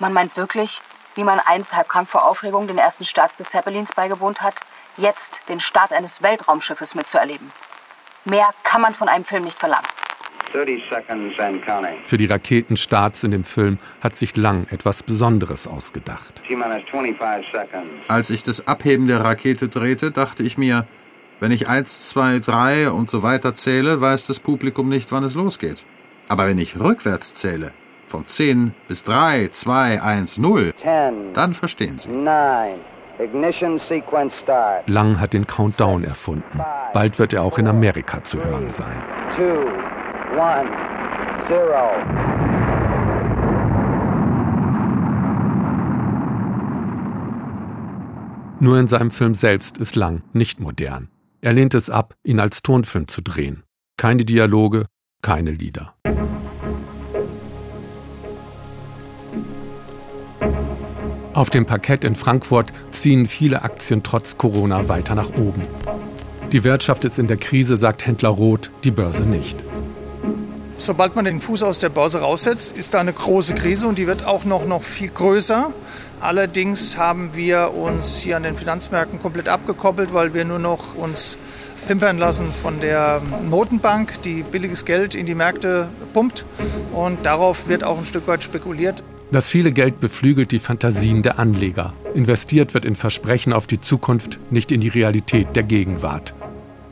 Man 0.00 0.12
meint 0.12 0.36
wirklich, 0.36 0.82
wie 1.14 1.24
man 1.24 1.40
einst 1.40 1.74
halbkrank 1.74 2.10
vor 2.10 2.26
Aufregung 2.26 2.66
den 2.66 2.76
ersten 2.76 3.06
Starts 3.06 3.36
des 3.36 3.48
Zeppelins 3.48 3.90
beigewohnt 3.94 4.42
hat, 4.42 4.56
jetzt 4.98 5.40
den 5.48 5.60
Start 5.60 5.94
eines 5.94 6.20
Weltraumschiffes 6.20 6.94
mitzuerleben. 6.94 7.52
Mehr 8.26 8.50
kann 8.64 8.82
man 8.82 8.94
von 8.94 9.08
einem 9.08 9.24
Film 9.24 9.44
nicht 9.44 9.58
verlangen. 9.58 9.88
Für 12.04 12.16
die 12.16 12.26
Raketenstarts 12.26 13.24
in 13.24 13.30
dem 13.30 13.44
Film 13.44 13.78
hat 14.00 14.14
sich 14.14 14.36
Lang 14.36 14.66
etwas 14.70 15.02
Besonderes 15.02 15.66
ausgedacht. 15.66 16.42
Als 18.08 18.30
ich 18.30 18.42
das 18.42 18.66
Abheben 18.66 19.06
der 19.06 19.20
Rakete 19.24 19.68
drehte, 19.68 20.10
dachte 20.10 20.42
ich 20.42 20.58
mir, 20.58 20.86
wenn 21.38 21.52
ich 21.52 21.68
1, 21.68 22.08
2, 22.10 22.40
3 22.40 22.90
und 22.90 23.08
so 23.08 23.22
weiter 23.22 23.54
zähle, 23.54 24.00
weiß 24.00 24.26
das 24.26 24.40
Publikum 24.40 24.88
nicht, 24.88 25.10
wann 25.12 25.24
es 25.24 25.34
losgeht. 25.34 25.84
Aber 26.28 26.46
wenn 26.46 26.58
ich 26.58 26.78
rückwärts 26.78 27.34
zähle, 27.34 27.72
von 28.06 28.26
10 28.26 28.74
bis 28.88 29.04
3, 29.04 29.48
2, 29.48 30.02
1, 30.02 30.38
0, 30.38 30.74
dann 31.32 31.54
verstehen 31.54 31.98
Sie. 31.98 32.10
Lang 34.86 35.20
hat 35.20 35.32
den 35.32 35.46
Countdown 35.46 36.04
erfunden. 36.04 36.60
Bald 36.92 37.18
wird 37.18 37.32
er 37.32 37.42
auch 37.42 37.58
in 37.58 37.68
Amerika 37.68 38.22
zu 38.24 38.42
hören 38.42 38.70
sein. 38.70 39.02
One, 40.36 40.68
zero. 41.48 42.30
Nur 48.60 48.78
in 48.78 48.88
seinem 48.88 49.10
Film 49.10 49.34
selbst 49.34 49.78
ist 49.78 49.96
Lang 49.96 50.22
nicht 50.32 50.60
modern. 50.60 51.08
Er 51.40 51.54
lehnt 51.54 51.74
es 51.74 51.88
ab, 51.88 52.14
ihn 52.22 52.38
als 52.38 52.62
Tonfilm 52.62 53.08
zu 53.08 53.22
drehen. 53.22 53.64
Keine 53.96 54.24
Dialoge, 54.24 54.86
keine 55.22 55.50
Lieder. 55.50 55.94
Auf 61.32 61.48
dem 61.48 61.64
Parkett 61.64 62.04
in 62.04 62.16
Frankfurt 62.16 62.72
ziehen 62.90 63.26
viele 63.26 63.62
Aktien 63.62 64.02
trotz 64.02 64.36
Corona 64.36 64.88
weiter 64.88 65.14
nach 65.14 65.30
oben. 65.38 65.62
Die 66.52 66.64
Wirtschaft 66.64 67.04
ist 67.04 67.18
in 67.18 67.28
der 67.28 67.36
Krise, 67.38 67.76
sagt 67.76 68.04
Händler 68.06 68.30
Roth, 68.30 68.70
die 68.84 68.90
Börse 68.90 69.24
nicht. 69.24 69.64
Sobald 70.80 71.14
man 71.14 71.26
den 71.26 71.40
Fuß 71.40 71.62
aus 71.62 71.78
der 71.78 71.90
Börse 71.90 72.22
raussetzt, 72.22 72.74
ist 72.74 72.94
da 72.94 73.00
eine 73.00 73.12
große 73.12 73.54
Krise 73.54 73.86
und 73.86 73.98
die 73.98 74.06
wird 74.06 74.24
auch 74.24 74.46
noch, 74.46 74.66
noch 74.66 74.82
viel 74.82 75.10
größer. 75.10 75.74
Allerdings 76.20 76.96
haben 76.96 77.32
wir 77.34 77.74
uns 77.74 78.16
hier 78.16 78.38
an 78.38 78.44
den 78.44 78.56
Finanzmärkten 78.56 79.20
komplett 79.20 79.46
abgekoppelt, 79.46 80.14
weil 80.14 80.32
wir 80.32 80.46
nur 80.46 80.58
noch 80.58 80.94
uns 80.94 81.36
pimpern 81.86 82.16
lassen 82.16 82.50
von 82.50 82.80
der 82.80 83.20
Notenbank, 83.46 84.22
die 84.22 84.42
billiges 84.42 84.86
Geld 84.86 85.14
in 85.14 85.26
die 85.26 85.34
Märkte 85.34 85.88
pumpt. 86.14 86.46
Und 86.94 87.26
darauf 87.26 87.68
wird 87.68 87.84
auch 87.84 87.98
ein 87.98 88.06
Stück 88.06 88.26
weit 88.26 88.42
spekuliert. 88.42 89.04
Das 89.32 89.50
viele 89.50 89.72
Geld 89.72 90.00
beflügelt 90.00 90.50
die 90.50 90.58
Fantasien 90.60 91.20
der 91.22 91.38
Anleger. 91.38 91.92
Investiert 92.14 92.72
wird 92.72 92.86
in 92.86 92.96
Versprechen 92.96 93.52
auf 93.52 93.66
die 93.66 93.80
Zukunft, 93.80 94.40
nicht 94.50 94.72
in 94.72 94.80
die 94.80 94.88
Realität 94.88 95.54
der 95.54 95.62
Gegenwart. 95.62 96.32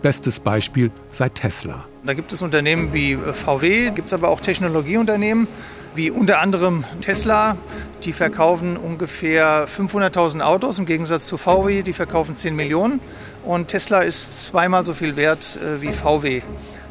Bestes 0.03 0.41
Beispiel 0.41 0.91
sei 1.11 1.31
Tesla. 1.31 1.88
Da 2.05 2.15
gibt 2.15 2.33
es 2.33 2.43
Unternehmen 2.43 2.93
wie 2.93 3.17
VW, 3.17 3.91
gibt 3.91 4.09
es 4.09 4.15
aber 4.15 4.29
auch 4.29 4.41
Technologieunternehmen 4.41 5.49
wie 5.95 6.11
unter 6.11 6.41
anderem 6.41 6.85
Tesla. 7.01 7.57
Die 8.05 8.13
verkaufen 8.13 8.77
ungefähr 8.77 9.67
500.000 9.67 10.41
Autos 10.41 10.79
im 10.79 10.87
Gegensatz 10.87 11.27
zu 11.27 11.37
VW, 11.37 11.83
die 11.83 11.93
verkaufen 11.93 12.37
10 12.37 12.55
Millionen. 12.55 13.01
Und 13.45 13.69
Tesla 13.69 14.01
ist 14.01 14.45
zweimal 14.47 14.87
so 14.87 14.95
viel 14.95 15.17
wert 15.17 15.59
äh, 15.61 15.83
wie 15.83 15.93
VW. 15.93 16.43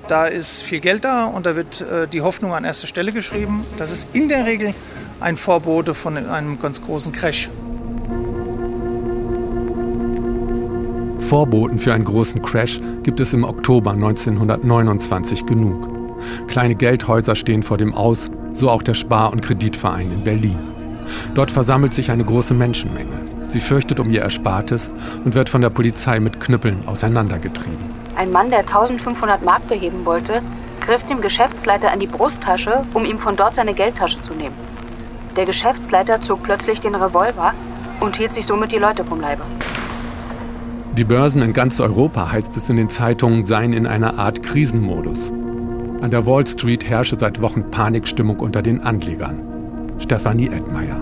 Da 0.09 0.25
ist 0.25 0.61
viel 0.61 0.81
Geld 0.81 1.05
da 1.05 1.25
und 1.25 1.45
da 1.45 1.55
wird 1.55 1.81
äh, 1.81 2.07
die 2.07 2.21
Hoffnung 2.21 2.53
an 2.53 2.65
erste 2.65 2.87
Stelle 2.87 3.13
geschrieben. 3.13 3.65
Das 3.77 3.91
ist 3.91 4.07
in 4.13 4.27
der 4.27 4.45
Regel 4.45 4.73
ein 5.19 5.37
Vorbote 5.37 5.93
von 5.93 6.17
einem 6.17 6.61
ganz 6.61 6.81
großen 6.81 7.13
Crash. 7.13 7.49
Vorboten 11.27 11.77
für 11.77 11.93
einen 11.93 12.05
großen 12.05 12.41
Crash 12.41 12.79
gibt 13.03 13.19
es 13.19 13.33
im 13.33 13.43
Oktober 13.43 13.91
1929 13.91 15.45
genug. 15.45 15.89
Kleine 16.47 16.73
Geldhäuser 16.73 17.35
stehen 17.35 17.63
vor 17.63 17.77
dem 17.77 17.93
Aus, 17.93 18.31
so 18.53 18.69
auch 18.69 18.81
der 18.81 18.93
Spar- 18.93 19.33
und 19.33 19.41
Kreditverein 19.41 20.09
in 20.09 20.23
Berlin. 20.23 20.57
Dort 21.35 21.51
versammelt 21.51 21.93
sich 21.93 22.11
eine 22.11 22.23
große 22.23 22.53
Menschenmenge. 22.53 23.19
Sie 23.47 23.59
fürchtet 23.59 23.99
um 23.99 24.09
ihr 24.09 24.21
Erspartes 24.21 24.89
und 25.25 25.35
wird 25.35 25.49
von 25.49 25.59
der 25.59 25.69
Polizei 25.69 26.21
mit 26.21 26.39
Knüppeln 26.39 26.87
auseinandergetrieben. 26.87 27.77
Ein 28.15 28.31
Mann, 28.31 28.49
der 28.49 28.59
1500 28.59 29.43
Mark 29.43 29.67
beheben 29.67 30.05
wollte, 30.05 30.41
griff 30.79 31.03
dem 31.03 31.19
Geschäftsleiter 31.19 31.91
an 31.91 31.99
die 31.99 32.07
Brusttasche, 32.07 32.85
um 32.93 33.03
ihm 33.03 33.19
von 33.19 33.35
dort 33.35 33.55
seine 33.55 33.73
Geldtasche 33.73 34.21
zu 34.21 34.33
nehmen. 34.33 34.55
Der 35.35 35.45
Geschäftsleiter 35.45 36.21
zog 36.21 36.43
plötzlich 36.43 36.79
den 36.79 36.95
Revolver 36.95 37.53
und 37.99 38.15
hielt 38.15 38.33
sich 38.33 38.45
somit 38.45 38.71
die 38.71 38.77
Leute 38.77 39.03
vom 39.03 39.19
Leibe. 39.19 39.43
Die 40.97 41.03
Börsen 41.03 41.43
in 41.43 41.53
ganz 41.53 41.79
Europa, 41.79 42.31
heißt 42.31 42.57
es 42.57 42.71
in 42.71 42.75
den 42.75 42.89
Zeitungen, 42.89 43.45
seien 43.45 43.71
in 43.71 43.85
einer 43.85 44.17
Art 44.17 44.41
Krisenmodus. 44.41 45.31
An 46.01 46.09
der 46.09 46.25
Wall 46.25 46.47
Street 46.47 46.89
herrsche 46.89 47.19
seit 47.19 47.39
Wochen 47.39 47.69
Panikstimmung 47.69 48.39
unter 48.39 48.63
den 48.63 48.81
Anlegern. 48.81 49.39
Stefanie 49.99 50.47
Edmeier. 50.47 50.99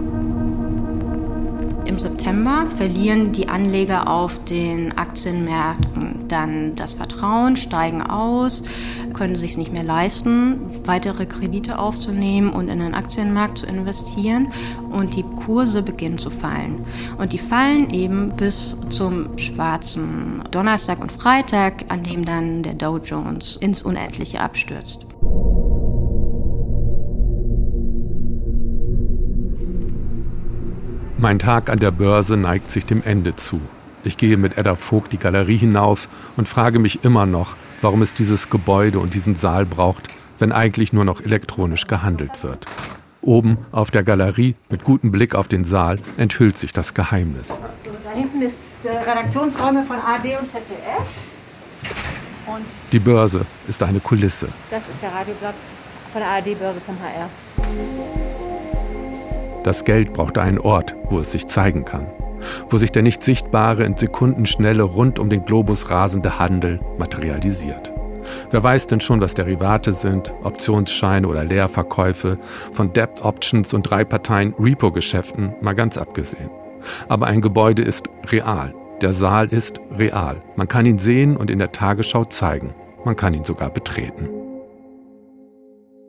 Im 1.86 2.00
September 2.00 2.65
verlieren 2.76 3.32
die 3.32 3.48
Anleger 3.48 4.10
auf 4.10 4.43
den 4.45 4.98
Aktienmärkten 4.98 6.28
dann 6.28 6.76
das 6.76 6.93
Vertrauen, 6.93 7.56
steigen 7.56 8.02
aus, 8.02 8.63
können 9.13 9.36
sich 9.36 9.56
nicht 9.58 9.71
mehr 9.71 9.84
leisten, 9.84 10.60
weitere 10.84 11.26
Kredite 11.26 11.78
aufzunehmen 11.78 12.52
und 12.52 12.69
in 12.69 12.80
den 12.80 12.95
Aktienmarkt 12.95 13.60
zu 13.60 13.67
investieren 13.67 14.52
und 14.91 15.15
die 15.15 15.24
Kurse 15.45 15.84
beginnen 15.84 16.17
zu 16.17 16.32
fallen. 16.32 16.86
Und 17.17 17.34
die 17.34 17.38
fallen 17.38 17.91
eben 17.91 18.36
bis 18.36 18.76
zum 18.89 19.38
schwarzen 19.38 20.43
Donnerstag 20.52 21.00
und 21.00 21.12
Freitag, 21.12 21.86
an 21.89 22.04
dem 22.04 22.26
dann 22.26 22.63
der 22.63 22.74
Dow 22.74 22.98
Jones 22.98 23.58
ins 23.58 23.84
Unendliche 23.84 24.39
abstürzt. 24.39 25.06
Mein 31.26 31.40
Tag 31.40 31.72
an 31.72 31.80
der 31.80 31.90
Börse 31.90 32.38
neigt 32.38 32.70
sich 32.70 32.86
dem 32.86 33.02
Ende 33.02 33.36
zu. 33.36 33.60
Ich 34.04 34.16
gehe 34.16 34.38
mit 34.38 34.60
Edda 34.60 34.76
Vogt 34.76 35.12
die 35.12 35.18
Galerie 35.18 35.58
hinauf 35.58 36.08
und 36.38 36.48
frage 36.48 36.78
mich 36.78 37.04
immer 37.04 37.26
noch, 37.26 37.56
warum 37.82 38.04
es 38.04 38.14
dieses 38.14 38.52
Gebäude 38.52 39.00
und 39.00 39.16
diesen 39.16 39.34
Saal 39.34 39.66
braucht, 39.66 40.08
wenn 40.38 40.52
eigentlich 40.52 40.94
nur 40.94 41.04
noch 41.04 41.22
elektronisch 41.22 41.88
gehandelt 41.88 42.44
wird. 42.44 42.68
Oben 43.24 43.58
auf 43.72 43.90
der 43.90 44.04
Galerie 44.04 44.54
mit 44.70 44.84
gutem 44.84 45.12
Blick 45.12 45.34
auf 45.34 45.48
den 45.48 45.64
Saal 45.64 45.98
enthüllt 46.18 46.60
sich 46.60 46.74
das 46.74 46.94
Geheimnis. 46.94 47.60
Da 48.04 48.12
hinten 48.12 48.44
ist 48.44 48.86
äh, 48.86 48.90
Redaktionsräume 48.96 49.84
von 49.84 49.96
ARD 49.96 50.40
und 50.40 50.52
ZDF. 50.52 51.08
Und 52.46 52.66
Die 52.92 53.00
Börse 53.00 53.48
ist 53.68 53.82
eine 53.82 54.00
Kulisse. 54.00 54.50
das 54.70 54.88
ist 54.88 55.02
der 55.02 55.12
Radioplatz 55.12 55.58
von 56.12 56.22
der 56.22 56.30
ARD-Börse 56.30 56.80
vom 56.82 56.96
HR. 57.00 58.25
Das 59.65 59.84
Geld 59.84 60.13
braucht 60.13 60.38
einen 60.38 60.60
Ort, 60.60 60.95
wo 61.10 61.17
es 61.17 61.32
sich 61.32 61.47
zeigen 61.47 61.86
kann, 61.86 62.06
wo 62.69 62.78
sich 62.78 62.91
der 62.91 63.01
nicht 63.01 63.23
sichtbare, 63.23 63.84
in 63.84 63.97
Sekundenschnelle 63.97 64.84
rund 64.84 65.17
um 65.17 65.28
den 65.28 65.43
Globus 65.43 65.89
rasende 65.89 66.38
Handel 66.38 66.80
materialisiert. 66.99 67.91
Wer 68.51 68.62
weiß 68.62 68.86
denn 68.86 68.99
schon, 68.99 69.21
was 69.21 69.34
Derivate 69.34 69.91
sind, 69.91 70.32
Optionsscheine 70.43 71.28
oder 71.28 71.43
Leerverkäufe, 71.43 72.38
von 72.73 72.93
Debt 72.93 73.23
Options 73.23 73.73
und 73.73 73.89
drei 73.89 74.06
Parteien 74.06 74.54
Repo-Geschäften 74.60 75.56
mal 75.62 75.73
ganz 75.73 75.97
abgesehen. 75.97 76.51
Aber 77.08 77.25
ein 77.25 77.41
Gebäude 77.41 77.82
ist 77.82 78.08
real. 78.28 78.71
Der 79.01 79.13
Saal 79.13 79.47
ist 79.47 79.82
real. 79.97 80.43
Man 80.56 80.67
kann 80.67 80.86
ihn 80.86 80.99
sehen 80.99 81.36
und 81.36 81.49
in 81.49 81.58
der 81.58 81.71
Tagesschau 81.71 82.25
zeigen. 82.25 82.75
Man 83.04 83.15
kann 83.15 83.34
ihn 83.34 83.43
sogar 83.43 83.71
betreten. 83.71 84.30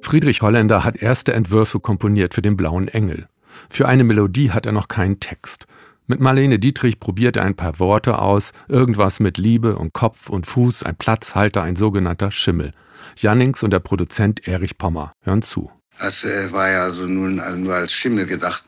Friedrich 0.02 0.42
Holländer 0.42 0.84
hat 0.84 0.96
erste 0.96 1.32
Entwürfe 1.32 1.80
komponiert 1.80 2.34
für 2.34 2.42
den 2.42 2.58
Blauen 2.58 2.88
Engel. 2.88 3.28
Für 3.70 3.88
eine 3.88 4.04
Melodie 4.04 4.50
hat 4.50 4.66
er 4.66 4.72
noch 4.72 4.88
keinen 4.88 5.20
Text. 5.20 5.66
Mit 6.08 6.20
Marlene 6.20 6.60
Dietrich 6.60 7.00
probiert 7.00 7.36
er 7.36 7.42
ein 7.42 7.56
paar 7.56 7.80
Worte 7.80 8.20
aus, 8.20 8.52
irgendwas 8.68 9.18
mit 9.18 9.38
Liebe 9.38 9.76
und 9.76 9.92
Kopf 9.92 10.28
und 10.28 10.46
Fuß, 10.46 10.84
ein 10.84 10.94
Platzhalter, 10.94 11.62
ein 11.62 11.74
sogenannter 11.74 12.30
Schimmel. 12.30 12.72
Jannings 13.16 13.64
und 13.64 13.72
der 13.72 13.80
Produzent 13.80 14.46
Erich 14.46 14.78
Pommer 14.78 15.12
hören 15.22 15.42
zu. 15.42 15.70
Das 15.98 16.22
äh, 16.22 16.52
war 16.52 16.70
ja 16.70 16.84
also 16.84 17.06
nun 17.06 17.40
also 17.40 17.58
nur 17.58 17.74
als 17.74 17.92
Schimmel 17.92 18.26
gedacht, 18.26 18.66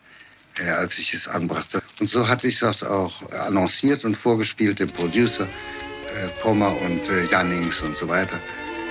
äh, 0.59 0.71
als 0.71 0.99
ich 0.99 1.15
es 1.15 1.29
anbrachte. 1.29 1.81
Und 2.01 2.09
so 2.09 2.27
hat 2.27 2.41
sich 2.41 2.59
das 2.59 2.83
auch 2.83 3.31
annonciert 3.31 4.05
und 4.05 4.17
vorgespielt, 4.17 4.81
dem 4.81 4.89
Producer 4.89 5.45
äh, 5.45 6.29
Pommer 6.43 6.75
und 6.83 7.03
Jannings 7.31 7.83
und 7.83 7.97
so 7.97 8.09
weiter. 8.09 8.39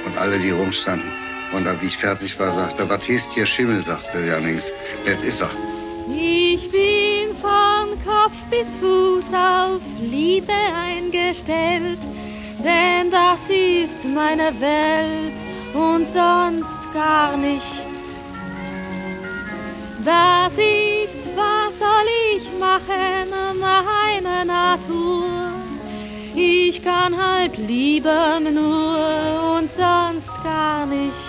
Und 0.06 0.18
alle, 0.18 0.40
die 0.40 0.52
rumstanden. 0.52 1.10
Und 1.54 1.66
wie 1.82 1.88
ich 1.88 1.98
fertig 1.98 2.40
war, 2.40 2.54
sagte, 2.54 2.88
was 2.88 3.08
heißt 3.10 3.34
hier 3.34 3.46
Schimmel, 3.46 3.84
sagte 3.84 4.24
Jannings. 4.26 4.72
Jetzt 5.06 5.24
ist 5.24 5.42
er. 5.42 5.50
Ich 6.10 6.72
bin 6.72 7.36
von 7.42 7.90
Kopf 8.06 8.34
bis 8.50 8.66
Fuß 8.80 9.26
auf 9.34 9.82
Liebe 10.00 10.54
eingestellt, 10.54 12.00
denn 12.64 13.12
das 13.12 13.40
ist 13.50 14.06
meine 14.06 14.54
Welt 14.62 15.34
und 15.74 16.08
sonst 16.14 16.94
gar 16.94 17.36
nicht. 17.36 17.88
Das 20.06 20.54
ist, 20.54 21.36
was 21.36 21.78
soll 21.78 22.08
ich 22.36 22.58
machen, 22.58 23.60
meine 23.60 24.46
Natur. 24.46 25.26
Ich 26.34 26.82
kann 26.82 27.18
halt 27.18 27.58
lieben 27.58 28.54
nur 28.54 29.58
und 29.58 29.70
sonst 29.76 30.44
gar 30.44 30.86
nicht. 30.86 31.27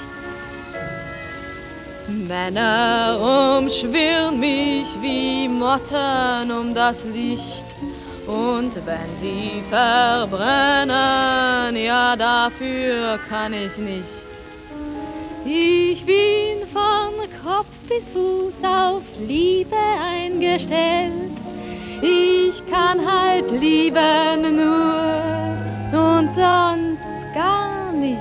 Männer 2.29 3.57
umschwirren 3.59 4.39
mich 4.39 4.87
wie 5.01 5.49
Motten 5.49 6.51
um 6.51 6.75
das 6.75 6.97
Licht. 7.05 7.65
Und 8.27 8.75
wenn 8.85 9.11
sie 9.23 9.63
verbrennen, 9.71 10.91
ja 11.75 12.15
dafür 12.17 13.19
kann 13.31 13.55
ich 13.55 13.75
nicht. 13.79 14.05
Ich 15.47 16.05
bin 16.05 16.69
von 16.71 17.15
Kopf 17.43 17.73
bis 17.89 18.05
Fuß 18.13 18.53
auf 18.63 19.03
Liebe 19.27 19.77
eingestellt. 20.15 21.33
Ich 22.03 22.63
kann 22.71 23.01
halt 23.11 23.51
lieben 23.51 24.57
nur 24.57 25.59
und 25.93 26.29
sonst 26.37 27.01
gar 27.35 27.93
nicht. 27.93 28.19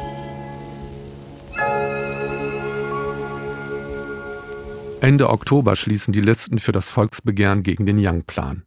Ende 4.99 5.29
Oktober 5.29 5.75
schließen 5.75 6.12
die 6.12 6.21
Listen 6.21 6.57
für 6.57 6.71
das 6.71 6.89
Volksbegehren 6.89 7.62
gegen 7.62 7.86
den 7.86 7.99
Young-Plan. 7.99 8.63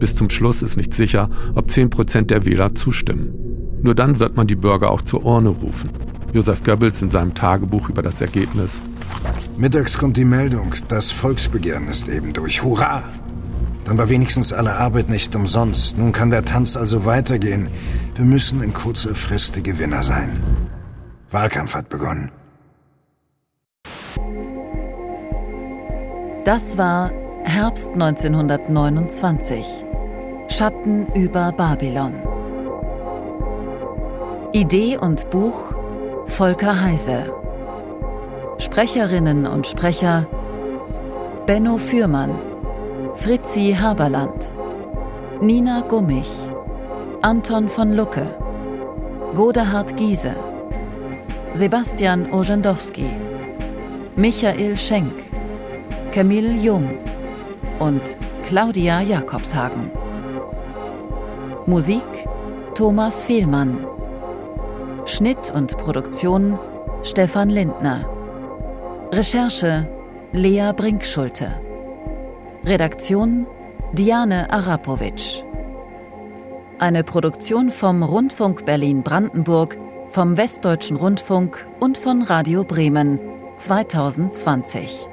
Bis 0.00 0.16
zum 0.16 0.28
Schluss 0.28 0.62
ist 0.62 0.76
nicht 0.76 0.92
sicher, 0.92 1.30
ob 1.54 1.68
10% 1.68 2.22
der 2.22 2.44
Wähler 2.44 2.74
zustimmen. 2.74 3.32
Nur 3.80 3.94
dann 3.94 4.18
wird 4.18 4.36
man 4.36 4.48
die 4.48 4.56
Bürger 4.56 4.90
auch 4.90 5.02
zur 5.02 5.24
Urne 5.24 5.50
rufen. 5.50 5.90
Josef 6.32 6.64
Goebbels 6.64 7.00
in 7.02 7.12
seinem 7.12 7.34
Tagebuch 7.34 7.88
über 7.88 8.02
das 8.02 8.20
Ergebnis. 8.20 8.82
Mittags 9.56 9.96
kommt 9.96 10.16
die 10.16 10.24
Meldung, 10.24 10.74
das 10.88 11.12
Volksbegehren 11.12 11.86
ist 11.86 12.08
eben 12.08 12.32
durch. 12.32 12.64
Hurra! 12.64 13.04
Dann 13.84 13.98
war 13.98 14.08
wenigstens 14.08 14.52
alle 14.52 14.74
Arbeit 14.74 15.08
nicht 15.08 15.36
umsonst. 15.36 15.98
Nun 15.98 16.12
kann 16.12 16.30
der 16.30 16.44
Tanz 16.44 16.76
also 16.76 17.04
weitergehen. 17.04 17.68
Wir 18.16 18.24
müssen 18.24 18.62
in 18.62 18.72
kurzer 18.72 19.14
Frist 19.14 19.54
die 19.56 19.62
Gewinner 19.62 20.02
sein. 20.02 20.40
Wahlkampf 21.30 21.74
hat 21.76 21.88
begonnen. 21.88 22.32
Das 26.44 26.76
war 26.76 27.12
Herbst 27.44 27.90
1929. 27.92 29.64
Schatten 30.48 31.06
über 31.14 31.52
Babylon. 31.52 32.14
Idee 34.52 34.98
und 34.98 35.30
Buch 35.30 35.72
Volker 36.26 36.82
Heise. 36.82 37.32
Sprecherinnen 38.58 39.46
und 39.46 39.68
Sprecher 39.68 40.26
Benno 41.46 41.76
Fürmann, 41.76 42.36
Fritzi 43.14 43.76
Haberland, 43.80 44.52
Nina 45.40 45.82
Gummich, 45.82 46.30
Anton 47.20 47.68
von 47.68 47.92
Lucke, 47.92 48.26
Godehard 49.36 49.96
Giese, 49.96 50.34
Sebastian 51.54 52.32
Orzendowski, 52.32 53.06
Michael 54.16 54.76
Schenk, 54.76 55.31
Camille 56.12 56.52
Jung 56.56 56.90
und 57.78 58.18
Claudia 58.44 59.00
Jakobshagen. 59.00 59.90
Musik 61.64 62.04
Thomas 62.74 63.24
Fehlmann. 63.24 63.86
Schnitt 65.06 65.50
und 65.54 65.78
Produktion 65.78 66.58
Stefan 67.02 67.48
Lindner. 67.48 68.04
Recherche 69.10 69.88
Lea 70.32 70.72
Brinkschulte. 70.76 71.58
Redaktion 72.62 73.46
Diane 73.94 74.52
Arapovic. 74.52 75.44
Eine 76.78 77.04
Produktion 77.04 77.70
vom 77.70 78.02
Rundfunk 78.02 78.66
Berlin-Brandenburg, 78.66 79.78
vom 80.10 80.36
Westdeutschen 80.36 80.98
Rundfunk 80.98 81.66
und 81.80 81.96
von 81.96 82.20
Radio 82.20 82.64
Bremen 82.64 83.18
2020. 83.56 85.08